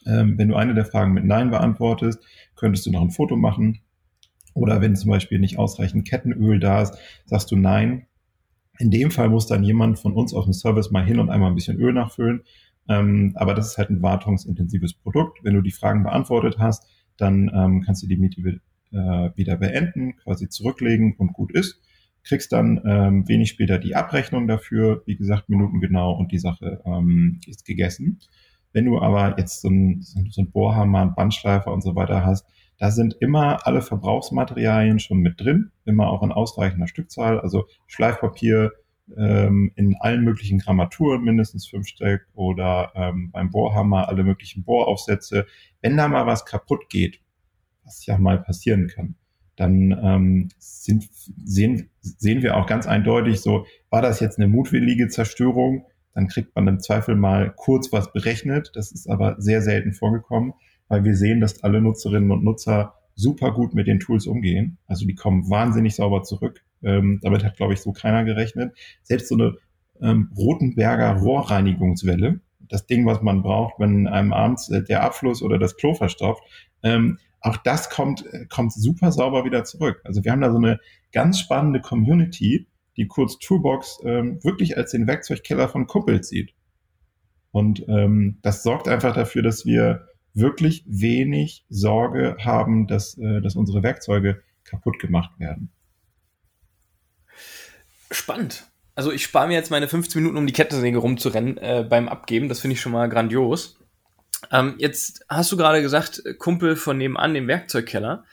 Ähm, 0.06 0.38
wenn 0.38 0.48
du 0.48 0.56
eine 0.56 0.74
der 0.74 0.86
Fragen 0.86 1.12
mit 1.12 1.24
Nein 1.24 1.50
beantwortest, 1.50 2.20
könntest 2.56 2.86
du 2.86 2.90
noch 2.90 3.02
ein 3.02 3.10
Foto 3.10 3.36
machen, 3.36 3.80
oder 4.54 4.80
wenn 4.80 4.96
zum 4.96 5.10
Beispiel 5.10 5.38
nicht 5.38 5.58
ausreichend 5.58 6.06
Kettenöl 6.06 6.60
da 6.60 6.82
ist, 6.82 6.96
sagst 7.26 7.50
du 7.50 7.56
nein. 7.56 8.06
In 8.78 8.90
dem 8.90 9.10
Fall 9.10 9.28
muss 9.28 9.46
dann 9.46 9.64
jemand 9.64 9.98
von 9.98 10.12
uns 10.12 10.34
auf 10.34 10.44
dem 10.44 10.52
Service 10.52 10.90
mal 10.90 11.04
hin 11.04 11.18
und 11.18 11.30
einmal 11.30 11.50
ein 11.50 11.54
bisschen 11.54 11.78
Öl 11.78 11.92
nachfüllen. 11.92 12.42
Ähm, 12.88 13.32
aber 13.36 13.54
das 13.54 13.68
ist 13.68 13.78
halt 13.78 13.90
ein 13.90 14.02
wartungsintensives 14.02 14.94
Produkt. 14.94 15.38
Wenn 15.42 15.54
du 15.54 15.62
die 15.62 15.70
Fragen 15.70 16.02
beantwortet 16.02 16.56
hast, 16.58 16.86
dann 17.16 17.50
ähm, 17.54 17.82
kannst 17.84 18.02
du 18.02 18.06
die 18.06 18.16
Miete 18.16 18.40
äh, 18.90 19.30
wieder 19.36 19.56
beenden, 19.56 20.16
quasi 20.16 20.48
zurücklegen 20.48 21.14
und 21.16 21.32
gut 21.32 21.52
ist. 21.52 21.80
Kriegst 22.24 22.52
dann 22.52 22.80
ähm, 22.86 23.28
wenig 23.28 23.50
später 23.50 23.78
die 23.78 23.96
Abrechnung 23.96 24.46
dafür, 24.46 25.02
wie 25.06 25.16
gesagt, 25.16 25.48
Minuten 25.48 25.80
genau 25.80 26.12
und 26.12 26.30
die 26.32 26.38
Sache 26.38 26.80
ähm, 26.84 27.40
ist 27.46 27.64
gegessen. 27.64 28.20
Wenn 28.72 28.86
du 28.86 28.98
aber 28.98 29.38
jetzt 29.38 29.60
so 29.60 29.68
ein, 29.68 30.02
so 30.02 30.40
ein 30.40 30.50
Bohrhammer, 30.50 31.00
einen 31.00 31.14
Bandschleifer 31.14 31.72
und 31.72 31.82
so 31.82 31.94
weiter 31.94 32.24
hast, 32.24 32.46
da 32.78 32.90
sind 32.90 33.16
immer 33.20 33.66
alle 33.66 33.82
Verbrauchsmaterialien 33.82 34.98
schon 34.98 35.18
mit 35.18 35.40
drin, 35.40 35.70
immer 35.84 36.08
auch 36.08 36.22
in 36.22 36.32
ausreichender 36.32 36.88
Stückzahl, 36.88 37.38
also 37.38 37.66
Schleifpapier 37.86 38.72
ähm, 39.16 39.72
in 39.76 39.96
allen 40.00 40.24
möglichen 40.24 40.58
Grammaturen, 40.58 41.22
mindestens 41.22 41.66
fünf 41.66 41.86
Stück 41.86 42.26
oder 42.34 42.92
ähm, 42.94 43.30
beim 43.30 43.50
Bohrhammer 43.50 44.08
alle 44.08 44.24
möglichen 44.24 44.64
Bohraufsätze. 44.64 45.46
Wenn 45.80 45.96
da 45.96 46.08
mal 46.08 46.26
was 46.26 46.44
kaputt 46.44 46.88
geht, 46.88 47.20
was 47.84 48.06
ja 48.06 48.18
mal 48.18 48.42
passieren 48.42 48.88
kann, 48.88 49.16
dann 49.62 49.98
ähm, 50.02 50.48
sind, 50.58 51.08
sehen, 51.44 51.90
sehen 52.00 52.42
wir 52.42 52.56
auch 52.56 52.66
ganz 52.66 52.86
eindeutig 52.86 53.40
so, 53.40 53.66
war 53.90 54.02
das 54.02 54.20
jetzt 54.20 54.38
eine 54.38 54.48
mutwillige 54.48 55.08
Zerstörung? 55.08 55.86
Dann 56.14 56.28
kriegt 56.28 56.54
man 56.54 56.68
im 56.68 56.80
Zweifel 56.80 57.16
mal 57.16 57.52
kurz 57.56 57.92
was 57.92 58.12
berechnet. 58.12 58.72
Das 58.74 58.92
ist 58.92 59.08
aber 59.08 59.36
sehr 59.38 59.62
selten 59.62 59.92
vorgekommen 59.92 60.54
weil 60.92 61.04
wir 61.04 61.16
sehen, 61.16 61.40
dass 61.40 61.64
alle 61.64 61.80
Nutzerinnen 61.80 62.30
und 62.30 62.44
Nutzer 62.44 62.92
super 63.14 63.52
gut 63.52 63.72
mit 63.72 63.86
den 63.86 63.98
Tools 63.98 64.26
umgehen. 64.26 64.76
Also 64.86 65.06
die 65.06 65.14
kommen 65.14 65.48
wahnsinnig 65.48 65.94
sauber 65.94 66.22
zurück. 66.22 66.62
Ähm, 66.82 67.18
damit 67.22 67.44
hat, 67.44 67.56
glaube 67.56 67.72
ich, 67.72 67.80
so 67.80 67.92
keiner 67.92 68.24
gerechnet. 68.24 68.74
Selbst 69.02 69.28
so 69.28 69.36
eine 69.36 69.56
ähm, 70.02 70.30
Rotenberger 70.36 71.14
Rohrreinigungswelle, 71.14 72.40
das 72.60 72.86
Ding, 72.86 73.06
was 73.06 73.22
man 73.22 73.40
braucht, 73.40 73.80
wenn 73.80 74.06
einem 74.06 74.34
abends 74.34 74.68
äh, 74.68 74.84
der 74.84 75.02
Abfluss 75.02 75.42
oder 75.42 75.58
das 75.58 75.78
Klo 75.78 75.94
verstopft, 75.94 76.42
ähm, 76.82 77.18
auch 77.42 77.56
das 77.58 77.90
kommt, 77.90 78.24
äh, 78.32 78.46
kommt 78.46 78.72
super 78.72 79.12
sauber 79.12 79.44
wieder 79.44 79.64
zurück. 79.64 80.00
Also 80.04 80.24
wir 80.24 80.32
haben 80.32 80.40
da 80.40 80.50
so 80.50 80.58
eine 80.58 80.80
ganz 81.12 81.38
spannende 81.38 81.80
Community, 81.80 82.66
die 82.96 83.06
kurz 83.06 83.38
Toolbox 83.38 84.00
ähm, 84.04 84.42
wirklich 84.42 84.76
als 84.76 84.92
den 84.92 85.06
Werkzeugkeller 85.06 85.68
von 85.68 85.86
Kuppels 85.86 86.28
sieht. 86.28 86.54
Und 87.50 87.86
ähm, 87.88 88.38
das 88.42 88.62
sorgt 88.62 88.88
einfach 88.88 89.14
dafür, 89.14 89.42
dass 89.42 89.66
wir 89.66 90.08
wirklich 90.34 90.84
wenig 90.86 91.64
Sorge 91.68 92.36
haben, 92.40 92.86
dass, 92.86 93.18
äh, 93.18 93.40
dass 93.40 93.56
unsere 93.56 93.82
Werkzeuge 93.82 94.42
kaputt 94.64 94.98
gemacht 94.98 95.38
werden. 95.38 95.70
Spannend. 98.10 98.70
Also 98.94 99.10
ich 99.10 99.24
spare 99.24 99.48
mir 99.48 99.54
jetzt 99.54 99.70
meine 99.70 99.88
15 99.88 100.20
Minuten, 100.20 100.38
um 100.38 100.46
die 100.46 100.52
Kettensäge 100.52 100.98
rumzurennen 100.98 101.56
äh, 101.58 101.86
beim 101.88 102.08
Abgeben. 102.08 102.48
Das 102.48 102.60
finde 102.60 102.74
ich 102.74 102.80
schon 102.80 102.92
mal 102.92 103.08
grandios. 103.08 103.78
Ähm, 104.52 104.76
jetzt 104.78 105.24
hast 105.28 105.50
du 105.50 105.56
gerade 105.56 105.82
gesagt, 105.82 106.22
Kumpel 106.38 106.76
von 106.76 106.98
nebenan, 106.98 107.34
dem 107.34 107.48
Werkzeugkeller. 107.48 108.24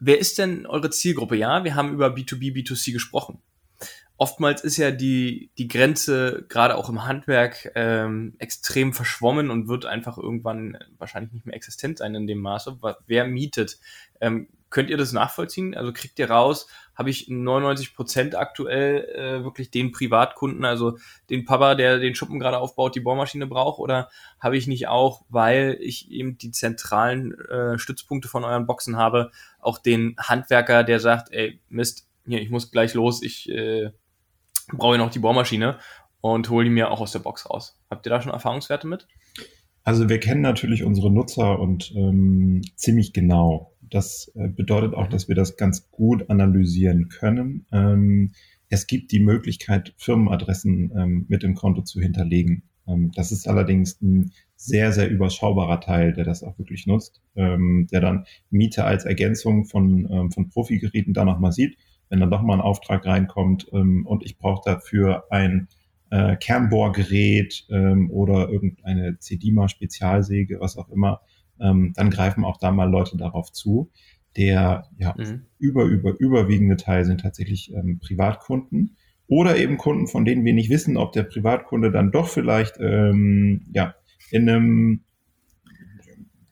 Wer 0.00 0.18
ist 0.18 0.38
denn 0.38 0.66
eure 0.66 0.90
Zielgruppe? 0.90 1.36
Ja, 1.36 1.64
wir 1.64 1.74
haben 1.74 1.94
über 1.94 2.08
B2B, 2.08 2.52
B2C 2.52 2.92
gesprochen 2.92 3.40
oftmals 4.18 4.62
ist 4.62 4.76
ja 4.76 4.90
die, 4.90 5.50
die 5.56 5.68
Grenze 5.68 6.44
gerade 6.48 6.76
auch 6.76 6.88
im 6.88 7.06
Handwerk 7.06 7.70
ähm, 7.76 8.34
extrem 8.38 8.92
verschwommen 8.92 9.48
und 9.48 9.68
wird 9.68 9.86
einfach 9.86 10.18
irgendwann 10.18 10.76
wahrscheinlich 10.98 11.32
nicht 11.32 11.46
mehr 11.46 11.54
existent 11.54 11.98
sein 11.98 12.14
in 12.16 12.26
dem 12.26 12.40
Maße. 12.40 12.78
Wer 13.06 13.26
mietet? 13.26 13.78
Ähm, 14.20 14.48
könnt 14.70 14.90
ihr 14.90 14.96
das 14.96 15.12
nachvollziehen? 15.12 15.74
Also 15.74 15.92
kriegt 15.92 16.18
ihr 16.18 16.30
raus, 16.30 16.66
habe 16.98 17.10
ich 17.10 17.28
99 17.28 17.94
Prozent 17.94 18.34
aktuell 18.34 19.04
äh, 19.14 19.44
wirklich 19.44 19.70
den 19.70 19.92
Privatkunden, 19.92 20.64
also 20.64 20.98
den 21.30 21.44
Papa, 21.44 21.76
der 21.76 21.98
den 21.98 22.16
Schuppen 22.16 22.40
gerade 22.40 22.58
aufbaut, 22.58 22.96
die 22.96 23.00
Bohrmaschine 23.00 23.46
braucht, 23.46 23.78
oder 23.78 24.10
habe 24.40 24.56
ich 24.56 24.66
nicht 24.66 24.88
auch, 24.88 25.24
weil 25.28 25.78
ich 25.80 26.10
eben 26.10 26.38
die 26.38 26.50
zentralen 26.50 27.38
äh, 27.48 27.78
Stützpunkte 27.78 28.26
von 28.26 28.42
euren 28.42 28.66
Boxen 28.66 28.96
habe, 28.96 29.30
auch 29.60 29.78
den 29.78 30.16
Handwerker, 30.18 30.82
der 30.82 30.98
sagt, 30.98 31.32
ey, 31.32 31.60
Mist, 31.68 32.08
hier, 32.26 32.42
ich 32.42 32.50
muss 32.50 32.72
gleich 32.72 32.94
los, 32.94 33.22
ich 33.22 33.48
äh, 33.48 33.92
brauche 34.72 34.98
noch 34.98 35.10
die 35.10 35.20
Bohrmaschine 35.20 35.78
und 36.20 36.50
hole 36.50 36.64
die 36.64 36.70
mir 36.70 36.90
auch 36.90 37.00
aus 37.00 37.12
der 37.12 37.20
Box 37.20 37.48
raus. 37.48 37.80
Habt 37.88 38.06
ihr 38.06 38.10
da 38.10 38.20
schon 38.20 38.32
Erfahrungswerte 38.32 38.88
mit? 38.88 39.06
Also 39.84 40.08
wir 40.08 40.18
kennen 40.18 40.42
natürlich 40.42 40.82
unsere 40.82 41.10
Nutzer 41.12 41.60
und 41.60 41.94
ähm, 41.94 42.60
ziemlich 42.74 43.12
genau. 43.12 43.72
Das 43.90 44.30
äh, 44.34 44.48
bedeutet 44.48 44.94
auch, 44.94 45.08
dass 45.08 45.28
wir 45.28 45.34
das 45.34 45.56
ganz 45.56 45.90
gut 45.90 46.28
analysieren 46.30 47.08
können. 47.08 47.66
Ähm, 47.72 48.32
es 48.68 48.86
gibt 48.86 49.12
die 49.12 49.20
Möglichkeit, 49.20 49.94
Firmenadressen 49.96 50.92
ähm, 50.96 51.26
mit 51.28 51.42
dem 51.42 51.54
Konto 51.54 51.82
zu 51.82 52.00
hinterlegen. 52.00 52.64
Ähm, 52.86 53.12
das 53.14 53.32
ist 53.32 53.48
allerdings 53.48 54.00
ein 54.00 54.32
sehr, 54.56 54.92
sehr 54.92 55.08
überschaubarer 55.08 55.80
Teil, 55.80 56.12
der 56.12 56.24
das 56.24 56.42
auch 56.42 56.58
wirklich 56.58 56.86
nutzt, 56.86 57.22
ähm, 57.36 57.86
der 57.92 58.00
dann 58.00 58.26
Miete 58.50 58.84
als 58.84 59.04
Ergänzung 59.04 59.64
von, 59.64 60.08
ähm, 60.10 60.30
von 60.30 60.48
Profi-Geräten 60.48 61.14
da 61.14 61.24
nochmal 61.24 61.52
sieht. 61.52 61.78
Wenn 62.08 62.20
dann 62.20 62.30
doch 62.30 62.42
mal 62.42 62.54
ein 62.54 62.60
Auftrag 62.60 63.06
reinkommt 63.06 63.68
ähm, 63.72 64.06
und 64.06 64.24
ich 64.24 64.38
brauche 64.38 64.68
dafür 64.68 65.24
ein 65.30 65.68
äh, 66.10 66.36
Kernbohrgerät 66.36 67.66
ähm, 67.70 68.10
oder 68.10 68.48
irgendeine 68.48 69.18
CDMA-Spezialsäge, 69.18 70.58
was 70.60 70.76
auch 70.76 70.88
immer, 70.88 71.20
ähm, 71.60 71.92
dann 71.96 72.10
greifen 72.10 72.44
auch 72.44 72.58
da 72.58 72.70
mal 72.70 72.90
Leute 72.90 73.16
darauf 73.16 73.52
zu. 73.52 73.90
Der 74.36 74.88
ja, 74.98 75.14
mhm. 75.16 75.46
über, 75.58 75.84
über, 75.84 76.14
überwiegende 76.18 76.76
Teil 76.76 77.04
sind 77.04 77.20
tatsächlich 77.20 77.72
ähm, 77.72 77.98
Privatkunden 77.98 78.96
oder 79.26 79.56
eben 79.56 79.76
Kunden, 79.76 80.06
von 80.06 80.24
denen 80.24 80.44
wir 80.44 80.54
nicht 80.54 80.70
wissen, 80.70 80.96
ob 80.96 81.12
der 81.12 81.22
Privatkunde 81.22 81.90
dann 81.90 82.10
doch 82.10 82.28
vielleicht 82.28 82.78
ähm, 82.80 83.66
ja, 83.72 83.94
in 84.30 84.48
einem, 84.48 85.00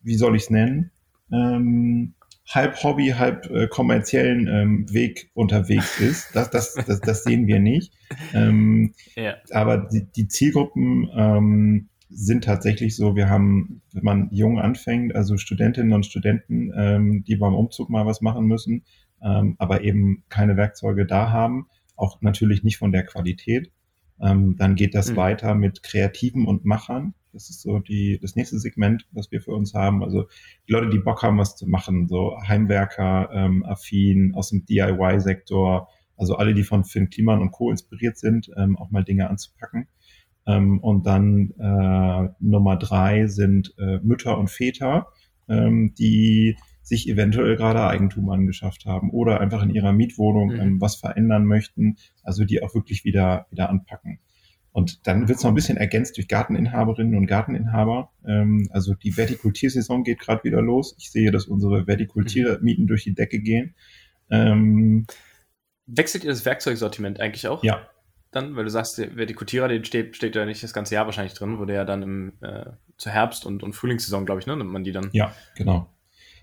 wie 0.03 0.17
soll 0.17 0.37
ich 0.37 0.45
es 0.45 0.51
nennen, 0.51 0.91
ähm, 1.33 2.15
halb 2.49 2.83
Hobby, 2.83 3.09
halb 3.09 3.51
äh, 3.51 3.67
kommerziellen 3.67 4.47
ähm, 4.47 4.93
Weg 4.93 5.31
unterwegs 5.35 5.99
ist. 6.01 6.35
Das, 6.35 6.51
das, 6.51 6.75
das, 6.75 7.01
das 7.01 7.25
sehen 7.25 7.47
wir 7.47 7.59
nicht. 7.59 7.93
Ähm, 8.35 8.95
ja. 9.17 9.35
Aber 9.51 9.79
die, 9.79 10.05
die 10.05 10.29
Zielgruppen 10.29 11.09
ähm, 11.17 11.89
sind 12.09 12.45
tatsächlich 12.45 12.97
so, 12.97 13.17
wir 13.17 13.29
haben, 13.29 13.83
wenn 13.93 14.05
man 14.05 14.29
jung 14.31 14.59
anfängt, 14.61 15.15
also 15.15 15.37
Studentinnen 15.37 15.93
und 15.93 16.07
Studenten, 16.07 16.73
ähm, 16.77 17.25
die 17.25 17.37
beim 17.37 17.55
Umzug 17.55 17.91
mal 17.91 18.07
was 18.07 18.21
machen 18.21 18.47
müssen, 18.47 18.85
ähm, 19.23 19.57
aber 19.59 19.83
eben 19.83 20.25
keine 20.29 20.57
Werkzeuge 20.57 21.07
da 21.07 21.31
haben, 21.31 21.69
auch 21.97 22.21
natürlich 22.21 22.63
nicht 22.63 22.79
von 22.79 22.93
der 22.93 23.05
Qualität. 23.05 23.73
Ähm, 24.21 24.57
dann 24.57 24.77
geht 24.77 24.95
das 24.95 25.13
mhm. 25.13 25.17
weiter 25.17 25.55
mit 25.55 25.83
Kreativen 25.83 26.47
und 26.47 26.65
Machern. 26.65 27.15
Das 27.33 27.51
ist 27.51 27.61
so 27.61 27.81
die, 27.81 28.19
das 28.21 28.35
nächste 28.35 28.59
Segment, 28.59 29.07
was 29.13 29.31
wir 29.31 29.43
für 29.43 29.53
uns 29.53 29.75
haben. 29.75 30.03
Also 30.03 30.27
die 30.69 30.73
Leute, 30.73 30.89
die 30.89 30.99
Bock 30.99 31.23
haben, 31.23 31.39
was 31.39 31.57
zu 31.57 31.67
machen, 31.67 32.09
so 32.09 32.39
Heimwerker, 32.47 33.31
ähm, 33.33 33.65
affin, 33.65 34.35
aus 34.35 34.51
dem 34.51 34.65
DIY-Sektor, 34.65 35.89
also 36.17 36.37
alle, 36.37 36.55
die 36.55 36.63
von 36.63 36.85
Finn 36.85 37.11
Kliman 37.11 37.41
und 37.41 37.51
Co. 37.51 37.71
inspiriert 37.71 38.17
sind, 38.17 38.51
ähm, 38.57 38.79
auch 38.79 38.91
mal 38.91 39.05
Dinge 39.05 39.29
anzupacken. 39.29 39.87
Ähm, 40.47 40.79
und 40.79 41.07
dann 41.07 41.51
äh, 41.59 42.29
Nummer 42.41 42.77
drei 42.77 43.27
sind 43.27 43.75
äh, 43.79 43.99
Mütter 44.03 44.39
und 44.39 44.51
Väter, 44.51 45.09
ähm, 45.49 45.95
die 45.99 46.57
sich 46.83 47.09
eventuell 47.09 47.57
gerade 47.57 47.83
Eigentum 47.83 48.31
angeschafft 48.31 48.87
haben 48.87 49.11
oder 49.11 49.41
einfach 49.41 49.63
in 49.63 49.71
ihrer 49.71 49.93
Mietwohnung 49.93 50.51
mhm. 50.51 50.61
ähm, 50.61 50.81
was 50.81 50.97
verändern 50.97 51.45
möchten, 51.45 51.97
also 52.23 52.45
die 52.45 52.63
auch 52.63 52.75
wirklich 52.75 53.05
wieder, 53.05 53.47
wieder 53.51 53.69
anpacken. 53.69 54.21
Und 54.71 55.07
dann 55.07 55.27
wird 55.27 55.39
es 55.39 55.43
noch 55.43 55.51
ein 55.51 55.55
bisschen 55.55 55.79
ergänzt 55.79 56.19
durch 56.19 56.29
Garteninhaberinnen 56.29 57.17
und 57.17 57.27
Garteninhaber. 57.27 58.11
Ähm, 58.27 58.69
also 58.71 58.95
die 58.95 59.13
Vertikultiersaison 59.13 60.05
geht 60.05 60.21
gerade 60.21 60.45
wieder 60.45 60.61
los. 60.61 60.95
Ich 60.99 61.11
sehe, 61.11 61.31
dass 61.31 61.47
unsere 61.47 61.87
Vertikultiermieten 61.87 62.87
durch 62.87 63.05
die 63.05 63.15
Decke 63.15 63.41
gehen. 63.41 63.75
Ähm, 64.31 65.07
Wechselt 65.87 66.25
ihr 66.25 66.31
das 66.31 66.45
Werkzeugsortiment 66.45 67.21
eigentlich 67.21 67.49
auch? 67.49 67.65
Ja. 67.65 67.89
Dann, 68.37 68.55
weil 68.55 68.65
du 68.65 68.71
sagst, 68.71 68.99
der 68.99 69.13
Vertikultierer, 69.13 69.69
den 69.69 69.85
steht, 69.85 70.15
steht 70.15 70.37
ja 70.37 70.45
nicht 70.45 70.63
das 70.63 70.73
ganze 70.73 70.95
Jahr 70.95 71.07
wahrscheinlich 71.07 71.35
drin, 71.35 71.59
wo 71.59 71.65
der 71.65 71.77
ja 71.77 71.85
dann 71.85 72.03
im, 72.03 72.33
äh, 72.43 72.67
zur 72.99 73.13
Herbst- 73.13 73.47
und, 73.47 73.63
und 73.63 73.75
Frühlingssaison, 73.75 74.27
glaube 74.27 74.41
ich, 74.41 74.47
ne, 74.47 74.57
nimmt 74.57 74.71
man 74.71 74.85
die 74.85 74.93
dann. 74.93 75.09
Ja, 75.13 75.33
genau. 75.57 75.89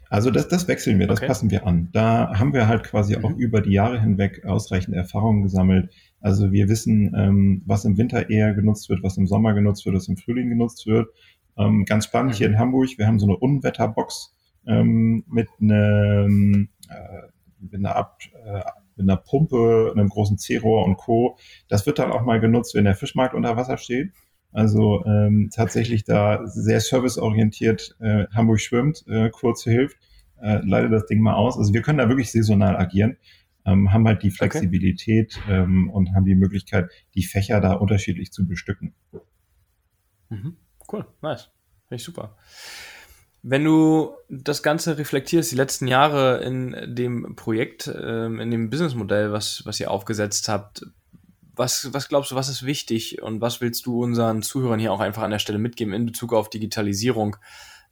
Also 0.10 0.30
das, 0.30 0.48
das 0.48 0.68
wechseln 0.68 1.00
wir, 1.00 1.08
das 1.08 1.20
okay. 1.20 1.28
passen 1.28 1.50
wir 1.50 1.66
an. 1.66 1.90
Da 1.92 2.38
haben 2.38 2.54
wir 2.54 2.68
halt 2.68 2.84
quasi 2.84 3.18
mhm. 3.18 3.26
auch 3.26 3.32
über 3.38 3.62
die 3.62 3.72
Jahre 3.72 4.00
hinweg 4.00 4.46
ausreichend 4.46 4.96
Erfahrungen 4.96 5.44
gesammelt. 5.44 5.92
Also 6.20 6.52
wir 6.52 6.70
wissen, 6.70 7.14
ähm, 7.16 7.64
was 7.66 7.86
im 7.86 7.98
Winter 7.98 8.30
eher 8.30 8.54
genutzt 8.54 8.90
wird, 8.90 9.04
was 9.04 9.18
im 9.18 9.28
Sommer 9.28 9.54
genutzt 9.54 9.86
wird, 9.86 9.96
was 9.96 10.08
im 10.08 10.18
Frühling 10.18 10.50
genutzt 10.50 10.88
wird. 10.88 11.10
Ähm, 11.58 11.86
ganz 11.86 12.06
spannend 12.06 12.34
mhm. 12.34 12.38
hier 12.38 12.48
in 12.48 12.60
Hamburg, 12.60 12.90
wir 12.98 13.08
haben 13.08 13.20
so 13.20 13.26
eine 13.26 13.38
Unwetterbox 13.38 14.36
ähm, 14.66 15.24
mit, 15.28 15.48
einem, 15.62 16.70
äh, 16.90 17.28
mit, 17.60 17.76
einer 17.76 17.96
Ab, 17.96 18.18
äh, 18.46 18.62
mit 18.96 19.10
einer 19.10 19.18
Pumpe, 19.18 19.92
einem 19.96 20.10
großen 20.10 20.38
C-Rohr 20.38 20.86
und 20.86 20.98
Co. 20.98 21.38
Das 21.68 21.86
wird 21.86 22.00
dann 22.00 22.12
auch 22.12 22.24
mal 22.24 22.40
genutzt, 22.40 22.76
wenn 22.76 22.86
der 22.86 22.96
Fischmarkt 22.96 23.34
unter 23.34 23.56
Wasser 23.58 23.78
steht. 23.78 24.12
Also 24.52 25.04
ähm, 25.06 25.50
tatsächlich 25.54 26.04
da 26.04 26.46
sehr 26.46 26.80
serviceorientiert 26.80 27.96
äh, 28.00 28.26
Hamburg 28.34 28.60
schwimmt, 28.60 29.04
äh, 29.08 29.30
kurz 29.32 29.64
hilft, 29.64 29.98
äh, 30.42 30.60
leitet 30.64 30.92
das 30.94 31.08
Ding 31.08 31.22
mal 31.22 31.34
aus. 31.34 31.58
Also 31.58 31.74
wir 31.74 31.82
können 31.82 31.98
da 31.98 32.08
wirklich 32.08 32.32
saisonal 32.32 32.78
agieren, 32.78 33.18
ähm, 33.66 33.92
haben 33.92 34.08
halt 34.08 34.22
die 34.22 34.30
Flexibilität 34.30 35.40
okay. 35.44 35.64
ähm, 35.64 35.90
und 35.90 36.14
haben 36.14 36.26
die 36.26 36.36
Möglichkeit, 36.36 36.92
die 37.16 37.24
Fächer 37.24 37.62
da 37.62 37.74
unterschiedlich 37.74 38.32
zu 38.32 38.48
bestücken. 38.48 38.94
Mhm. 40.30 40.58
Cool, 40.92 41.08
nice. 41.22 41.50
Finde 41.88 41.96
ich 41.96 42.04
super. 42.04 42.38
Wenn 43.46 43.66
du 43.66 44.14
das 44.30 44.64
Ganze 44.64 44.98
reflektierst, 44.98 45.52
die 45.52 45.58
letzten 45.58 45.88
Jahre 45.88 46.42
in 46.44 46.96
dem 46.96 47.36
Projekt, 47.36 47.92
ähm, 47.94 48.40
in 48.40 48.50
dem 48.50 48.70
Businessmodell, 48.70 49.34
was, 49.34 49.66
was 49.66 49.82
ihr 49.82 49.92
aufgesetzt 49.92 50.48
habt, 50.48 50.86
was, 51.56 51.94
was 51.94 52.08
glaubst 52.08 52.32
du, 52.32 52.36
was 52.36 52.48
ist 52.48 52.66
wichtig 52.66 53.22
und 53.22 53.42
was 53.42 53.60
willst 53.60 53.86
du 53.86 54.02
unseren 54.02 54.42
Zuhörern 54.42 54.80
hier 54.80 54.94
auch 54.94 55.02
einfach 55.02 55.24
an 55.24 55.32
der 55.32 55.40
Stelle 55.40 55.60
mitgeben 55.60 55.94
in 55.94 56.06
Bezug 56.06 56.34
auf 56.34 56.50
Digitalisierung? 56.50 57.36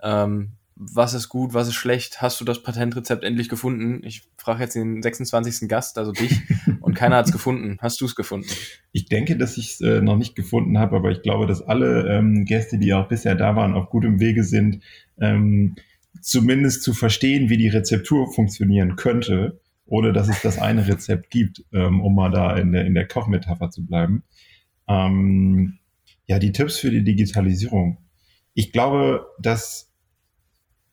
Ähm, 0.02 0.54
was 0.84 1.14
ist 1.14 1.30
gut, 1.30 1.54
was 1.54 1.68
ist 1.68 1.76
schlecht? 1.76 2.22
Hast 2.22 2.42
du 2.42 2.46
das 2.46 2.64
Patentrezept 2.64 3.24
endlich 3.24 3.50
gefunden? 3.50 4.02
Ich 4.04 4.24
frage 4.38 4.64
jetzt 4.64 4.76
den 4.76 5.04
26. 5.04 5.70
Gast, 5.70 6.00
also 6.00 6.12
dich, 6.12 6.42
und 6.82 6.96
keiner 6.96 7.18
hat 7.18 7.28
es 7.28 7.32
gefunden. 7.32 7.78
Hast 7.82 8.02
du 8.02 8.06
es 8.06 8.16
gefunden? 8.16 8.50
Ich 8.92 9.06
denke, 9.06 9.38
dass 9.38 9.58
ich 9.58 9.74
es 9.74 9.82
äh, 9.82 10.02
noch 10.02 10.18
nicht 10.18 10.36
gefunden 10.36 10.80
habe, 10.80 10.96
aber 10.96 11.12
ich 11.12 11.22
glaube, 11.22 11.46
dass 11.46 11.62
alle 11.62 12.10
ähm, 12.10 12.46
Gäste, 12.46 12.80
die 12.80 12.94
auch 12.94 13.08
bisher 13.08 13.36
da 13.36 13.56
waren, 13.56 13.76
auf 13.76 13.90
gutem 13.90 14.20
Wege 14.20 14.44
sind, 14.44 14.80
ähm, 15.20 15.76
zumindest 16.20 16.82
zu 16.82 16.94
verstehen, 16.94 17.50
wie 17.50 17.58
die 17.58 17.70
Rezeptur 17.70 18.34
funktionieren 18.34 18.96
könnte 18.96 19.60
ohne 19.92 20.14
dass 20.14 20.30
es 20.30 20.42
das 20.42 20.58
eine 20.58 20.88
Rezept 20.88 21.30
gibt, 21.30 21.66
ähm, 21.74 22.00
um 22.00 22.16
mal 22.16 22.32
da 22.32 22.56
in 22.56 22.72
der, 22.72 22.86
in 22.86 22.94
der 22.94 23.10
Kochmetapher 23.10 23.72
zu 23.72 23.86
bleiben. 23.86 24.24
Ähm, 24.88 25.80
ja, 26.28 26.40
die 26.40 26.54
Tipps 26.54 26.78
für 26.78 26.92
die 26.92 27.04
Digitalisierung. 27.04 27.98
Ich 28.54 28.72
glaube, 28.72 29.26
dass 29.38 29.91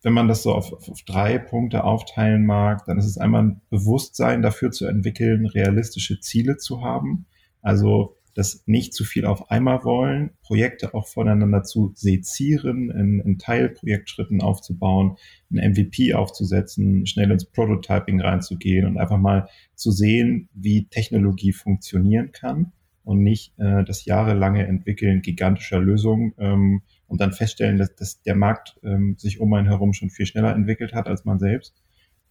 wenn 0.03 0.13
man 0.13 0.29
das 0.29 0.43
so 0.43 0.55
auf, 0.55 0.73
auf 0.73 1.03
drei 1.07 1.39
Punkte 1.39 1.85
aufteilen 1.85 2.47
mag, 2.47 2.85
dann 2.87 2.99
ist 2.99 3.07
es 3.07 3.19
einmal 3.19 3.43
ein 3.43 3.61
Bewusstsein 3.71 4.43
dafür 4.43 4.71
zu 4.71 4.87
entwickeln, 4.87 5.47
realistische 5.47 6.21
Ziele 6.21 6.57
zu 6.57 6.83
haben. 6.83 7.27
Also 7.63 8.17
das 8.39 8.63
nicht 8.67 8.95
zu 8.95 9.03
viel 9.03 9.27
auf 9.27 9.51
einmal 9.51 9.83
wollen, 9.83 10.31
Projekte 10.43 10.95
auch 10.95 11.09
voneinander 11.09 11.65
zu 11.65 11.91
sezieren, 11.97 12.89
in, 12.89 13.19
in 13.19 13.39
Teilprojektschritten 13.39 14.43
aufzubauen, 14.43 15.17
ein 15.51 15.73
MVP 15.73 16.15
aufzusetzen, 16.15 17.05
schnell 17.07 17.33
ins 17.33 17.47
Prototyping 17.47 18.21
reinzugehen 18.21 18.87
und 18.87 18.97
einfach 18.97 19.19
mal 19.19 19.49
zu 19.75 19.91
sehen, 19.91 20.49
wie 20.55 20.87
Technologie 20.87 21.53
funktionieren 21.53 22.31
kann 22.31 22.71
und 23.03 23.25
nicht 23.25 23.59
äh, 23.59 23.83
das 23.83 24.05
jahrelange 24.05 24.69
Entwickeln 24.69 25.21
gigantischer 25.21 25.81
Lösungen 25.81 26.33
ähm, 26.39 26.83
und 27.09 27.21
dann 27.21 27.33
feststellen, 27.33 27.79
dass, 27.79 27.95
dass 27.97 28.23
der 28.23 28.37
Markt 28.37 28.79
ähm, 28.83 29.17
sich 29.19 29.41
um 29.41 29.53
einen 29.55 29.67
herum 29.67 29.93
schon 29.93 30.11
viel 30.11 30.27
schneller 30.27 30.55
entwickelt 30.55 30.95
hat 30.95 31.09
als 31.09 31.25
man 31.25 31.39
selbst. 31.39 31.75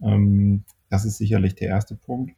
Ähm, 0.02 0.64
das 0.90 1.06
ist 1.06 1.18
sicherlich 1.18 1.56
der 1.56 1.70
erste 1.70 1.96
Punkt. 1.96 2.34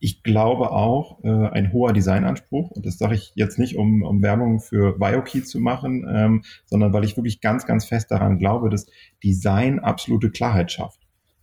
Ich 0.00 0.22
glaube 0.22 0.70
auch, 0.70 1.22
äh, 1.24 1.48
ein 1.48 1.72
hoher 1.72 1.92
Designanspruch, 1.92 2.70
und 2.70 2.86
das 2.86 2.98
sage 2.98 3.16
ich 3.16 3.32
jetzt 3.34 3.58
nicht, 3.58 3.76
um, 3.76 4.02
um 4.02 4.22
Werbung 4.22 4.60
für 4.60 4.96
BioKey 4.96 5.42
zu 5.42 5.58
machen, 5.58 6.06
ähm, 6.08 6.42
sondern 6.66 6.92
weil 6.92 7.04
ich 7.04 7.16
wirklich 7.16 7.40
ganz, 7.40 7.66
ganz 7.66 7.84
fest 7.84 8.12
daran 8.12 8.38
glaube, 8.38 8.70
dass 8.70 8.86
Design 9.24 9.80
absolute 9.80 10.30
Klarheit 10.30 10.70
schafft. 10.70 11.00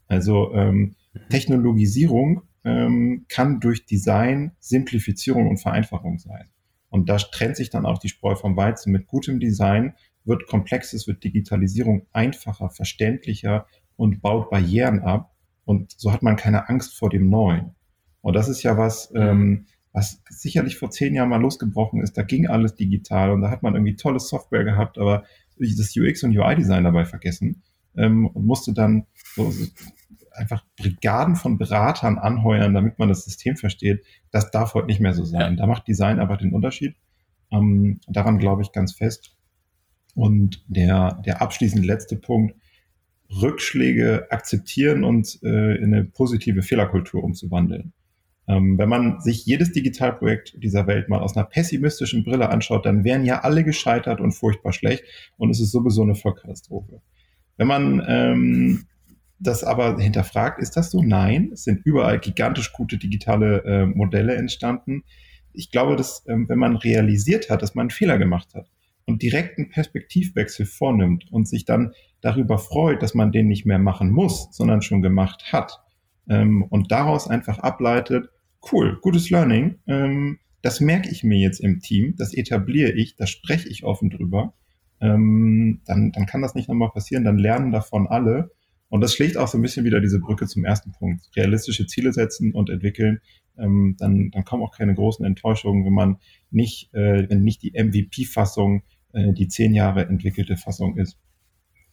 Also 0.08 0.54
ähm. 0.54 0.96
Technologisierung 1.30 2.42
ähm, 2.64 3.26
kann 3.30 3.60
durch 3.60 3.86
Design 3.86 4.52
Simplifizierung 4.60 5.48
und 5.48 5.58
Vereinfachung 5.58 6.18
sein. 6.18 6.50
Und 6.96 7.10
da 7.10 7.18
trennt 7.18 7.58
sich 7.58 7.70
dann 7.70 7.86
auch 7.86 7.98
die 7.98 8.08
Spreu 8.08 8.36
vom 8.36 8.56
Weizen. 8.56 8.94
Mit 8.94 9.08
gutem 9.08 9.42
Design 9.42 9.96
wird 10.24 10.48
Komplexes, 10.48 11.08
wird 11.08 11.26
Digitalisierung 11.26 12.08
einfacher, 12.14 12.70
verständlicher 12.70 13.68
und 13.98 14.22
baut 14.22 14.50
Barrieren 14.50 15.02
ab. 15.02 15.36
Und 15.66 15.92
so 16.00 16.14
hat 16.14 16.24
man 16.24 16.38
keine 16.38 16.70
Angst 16.70 16.98
vor 16.98 17.10
dem 17.10 17.30
Neuen. 17.30 17.76
Und 18.22 18.34
das 18.34 18.48
ist 18.48 18.64
ja 18.64 18.78
was, 18.78 19.12
ähm, 19.14 19.66
was 19.92 20.22
sicherlich 20.30 20.78
vor 20.78 20.90
zehn 20.90 21.14
Jahren 21.14 21.28
mal 21.28 21.42
losgebrochen 21.42 22.02
ist. 22.02 22.18
Da 22.18 22.22
ging 22.22 22.48
alles 22.48 22.76
digital 22.76 23.32
und 23.32 23.42
da 23.42 23.50
hat 23.50 23.62
man 23.62 23.74
irgendwie 23.74 23.98
tolle 23.98 24.22
Software 24.22 24.64
gehabt, 24.64 24.98
aber 24.98 25.26
das 25.58 25.98
UX 25.98 26.24
und 26.24 26.38
UI-Design 26.38 26.86
dabei 26.86 27.04
vergessen 27.04 27.62
ähm, 27.98 28.28
und 28.28 28.46
musste 28.46 28.72
dann 28.72 29.06
so 29.36 29.52
einfach 30.36 30.64
Brigaden 30.78 31.36
von 31.36 31.58
Beratern 31.58 32.18
anheuern, 32.18 32.74
damit 32.74 33.00
man 33.00 33.10
das 33.10 33.26
System 33.26 33.56
versteht. 33.56 34.04
Das 34.32 34.52
darf 34.52 34.74
heute 34.74 34.88
nicht 34.88 35.00
mehr 35.00 35.14
so 35.14 35.26
sein. 35.26 35.54
Ja. 35.54 35.62
Da 35.62 35.68
macht 35.68 35.88
Design 35.88 36.20
einfach 36.20 36.38
den 36.38 36.54
Unterschied. 36.54 36.96
Ähm, 37.52 38.00
daran 38.08 38.38
glaube 38.38 38.62
ich 38.62 38.72
ganz 38.72 38.94
fest. 38.94 39.36
Und 40.14 40.64
der, 40.68 41.22
der 41.26 41.42
abschließend 41.42 41.86
letzte 41.86 42.16
Punkt, 42.16 42.56
Rückschläge 43.30 44.28
akzeptieren 44.30 45.04
und 45.04 45.40
äh, 45.44 45.76
in 45.78 45.94
eine 45.94 46.06
positive 46.06 46.62
Fehlerkultur 46.62 47.24
umzuwandeln. 47.24 47.94
Ähm, 48.48 48.78
wenn 48.78 48.90
man 48.90 49.20
sich 49.22 49.46
jedes 49.46 49.72
Digitalprojekt 49.72 50.62
dieser 50.62 50.86
Welt 50.86 51.10
mal 51.10 51.20
aus 51.20 51.36
einer 51.36 51.46
pessimistischen 51.46 52.24
Brille 52.24 52.50
anschaut, 52.50 52.86
dann 52.86 53.04
wären 53.04 53.26
ja 53.26 53.42
alle 53.42 53.64
gescheitert 53.64 54.22
und 54.22 54.34
furchtbar 54.34 54.72
schlecht 54.72 55.04
und 55.38 55.50
es 55.50 55.60
ist 55.60 55.72
sowieso 55.72 56.04
eine 56.04 56.16
Vollkatastrophe. 56.16 57.02
Wenn 57.58 57.68
man 57.68 58.04
ähm, 58.08 58.86
das 59.48 59.64
aber 59.64 60.00
hinterfragt, 60.00 60.62
ist 60.62 60.78
das 60.78 60.92
so? 60.92 61.04
Nein, 61.04 61.52
es 61.54 61.64
sind 61.64 61.86
überall 61.86 62.20
gigantisch 62.20 62.74
gute 62.74 62.98
digitale 62.98 63.64
äh, 63.64 63.86
Modelle 63.86 64.36
entstanden. 64.36 65.04
Ich 65.54 65.72
glaube, 65.72 65.96
dass 65.96 66.24
ähm, 66.28 66.50
wenn 66.50 66.60
man 66.60 66.76
realisiert 66.76 67.50
hat, 67.50 67.62
dass 67.62 67.76
man 67.76 67.84
einen 67.84 67.90
Fehler 67.92 68.18
gemacht 68.18 68.54
hat 68.54 68.70
und 69.06 69.22
direkt 69.22 69.58
einen 69.58 69.70
Perspektivwechsel 69.70 70.66
vornimmt 70.66 71.32
und 71.32 71.48
sich 71.48 71.66
dann 71.66 71.94
darüber 72.22 72.58
freut, 72.58 73.02
dass 73.02 73.14
man 73.14 73.32
den 73.32 73.48
nicht 73.48 73.66
mehr 73.66 73.80
machen 73.80 74.10
muss, 74.12 74.50
sondern 74.52 74.82
schon 74.82 75.02
gemacht 75.02 75.52
hat 75.54 75.82
ähm, 76.30 76.64
und 76.64 76.92
daraus 76.92 77.30
einfach 77.30 77.60
ableitet, 77.60 78.30
cool, 78.72 78.98
gutes 79.02 79.30
Learning, 79.30 79.76
ähm, 79.88 80.40
das 80.62 80.80
merke 80.82 81.10
ich 81.10 81.24
mir 81.24 81.38
jetzt 81.38 81.60
im 81.60 81.80
Team, 81.80 82.16
das 82.18 82.34
etabliere 82.34 82.92
ich, 82.92 83.16
da 83.16 83.28
spreche 83.28 83.70
ich 83.70 83.84
offen 83.84 84.10
drüber, 84.10 84.54
ähm, 85.00 85.82
dann, 85.86 86.12
dann 86.12 86.26
kann 86.26 86.42
das 86.42 86.56
nicht 86.56 86.68
nochmal 86.68 86.90
passieren, 86.90 87.24
dann 87.24 87.38
lernen 87.38 87.72
davon 87.72 88.08
alle. 88.08 88.52
Und 88.96 89.02
das 89.02 89.14
schlägt 89.14 89.36
auch 89.36 89.50
so 89.50 89.58
ein 89.58 89.62
bisschen 89.62 89.84
wieder 89.84 90.00
diese 90.00 90.20
Brücke 90.20 90.48
zum 90.48 90.64
ersten 90.64 90.94
Punkt. 90.94 91.30
Realistische 91.36 91.86
Ziele 91.86 92.14
setzen 92.14 92.54
und 92.54 92.70
entwickeln, 92.70 93.20
ähm, 93.58 93.98
dann, 94.00 94.32
dann 94.32 94.46
kommen 94.46 94.64
auch 94.64 94.72
keine 94.72 94.96
großen 94.96 95.26
Enttäuschungen, 95.26 95.84
wenn 95.84 95.94
man 95.94 96.18
nicht, 96.50 96.94
äh, 96.94 97.30
wenn 97.30 97.44
nicht 97.44 97.62
die 97.62 97.74
MVP-Fassung 97.74 98.84
äh, 99.12 99.34
die 99.34 99.50
zehn 99.50 99.74
Jahre 99.74 100.08
entwickelte 100.08 100.56
Fassung 100.56 100.96
ist. 100.96 101.18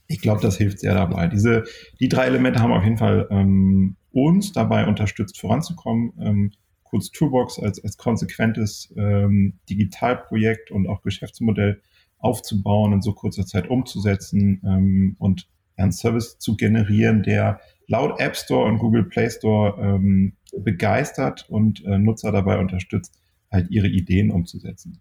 Ich 0.06 0.20
glaube, 0.20 0.42
das 0.42 0.56
hilft 0.58 0.78
sehr 0.78 0.94
dabei. 0.94 1.26
Diese, 1.26 1.64
die 1.98 2.08
drei 2.08 2.26
Elemente 2.26 2.60
haben 2.60 2.72
auf 2.72 2.84
jeden 2.84 2.98
Fall 2.98 3.26
ähm, 3.30 3.96
uns 4.12 4.52
dabei 4.52 4.86
unterstützt, 4.86 5.40
voranzukommen. 5.40 6.12
Ähm, 6.20 6.52
kurz 6.84 7.10
Toolbox 7.10 7.58
als, 7.58 7.82
als 7.82 7.96
konsequentes 7.96 8.94
ähm, 8.96 9.58
Digitalprojekt 9.68 10.70
und 10.70 10.86
auch 10.86 11.02
Geschäftsmodell 11.02 11.82
aufzubauen, 12.18 12.92
in 12.92 13.02
so 13.02 13.12
kurzer 13.12 13.44
Zeit 13.44 13.68
umzusetzen 13.68 14.62
ähm, 14.64 15.16
und 15.18 15.48
einen 15.82 15.92
Service 15.92 16.38
zu 16.38 16.56
generieren, 16.56 17.22
der 17.22 17.60
laut 17.86 18.18
App 18.20 18.36
Store 18.36 18.66
und 18.66 18.78
Google 18.78 19.04
Play 19.04 19.30
Store 19.30 19.76
ähm, 19.80 20.36
begeistert 20.56 21.46
und 21.48 21.84
äh, 21.84 21.98
Nutzer 21.98 22.32
dabei 22.32 22.58
unterstützt, 22.58 23.18
halt 23.50 23.70
ihre 23.70 23.88
Ideen 23.88 24.30
umzusetzen. 24.30 25.00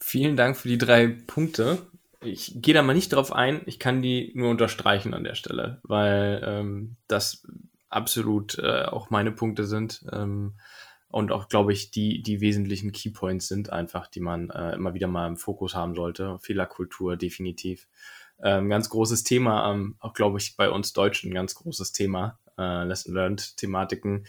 Vielen 0.00 0.36
Dank 0.36 0.56
für 0.56 0.68
die 0.68 0.78
drei 0.78 1.06
Punkte. 1.06 1.86
Ich 2.20 2.60
gehe 2.60 2.74
da 2.74 2.82
mal 2.82 2.94
nicht 2.94 3.12
drauf 3.12 3.32
ein, 3.32 3.62
ich 3.66 3.78
kann 3.78 4.02
die 4.02 4.32
nur 4.34 4.50
unterstreichen 4.50 5.14
an 5.14 5.24
der 5.24 5.34
Stelle, 5.34 5.80
weil 5.84 6.42
ähm, 6.44 6.96
das 7.08 7.46
absolut 7.88 8.58
äh, 8.58 8.84
auch 8.84 9.10
meine 9.10 9.32
Punkte 9.32 9.64
sind 9.64 10.04
ähm, 10.12 10.54
und 11.12 11.30
auch, 11.30 11.48
glaube 11.48 11.74
ich, 11.74 11.90
die, 11.90 12.22
die 12.22 12.40
wesentlichen 12.40 12.90
Keypoints 12.90 13.46
sind 13.46 13.70
einfach, 13.70 14.06
die 14.06 14.20
man 14.20 14.48
äh, 14.48 14.72
immer 14.72 14.94
wieder 14.94 15.08
mal 15.08 15.28
im 15.28 15.36
Fokus 15.36 15.74
haben 15.74 15.94
sollte. 15.94 16.38
Fehlerkultur 16.40 17.18
definitiv. 17.18 17.86
Ähm, 18.42 18.70
ganz 18.70 18.88
großes 18.88 19.22
Thema, 19.22 19.70
ähm, 19.70 19.94
auch 20.00 20.14
glaube 20.14 20.38
ich 20.38 20.56
bei 20.56 20.70
uns 20.70 20.94
Deutschen 20.94 21.30
ein 21.30 21.34
ganz 21.34 21.54
großes 21.54 21.92
Thema, 21.92 22.38
äh, 22.58 22.84
Lesson 22.84 23.14
Learned 23.14 23.58
Thematiken. 23.58 24.24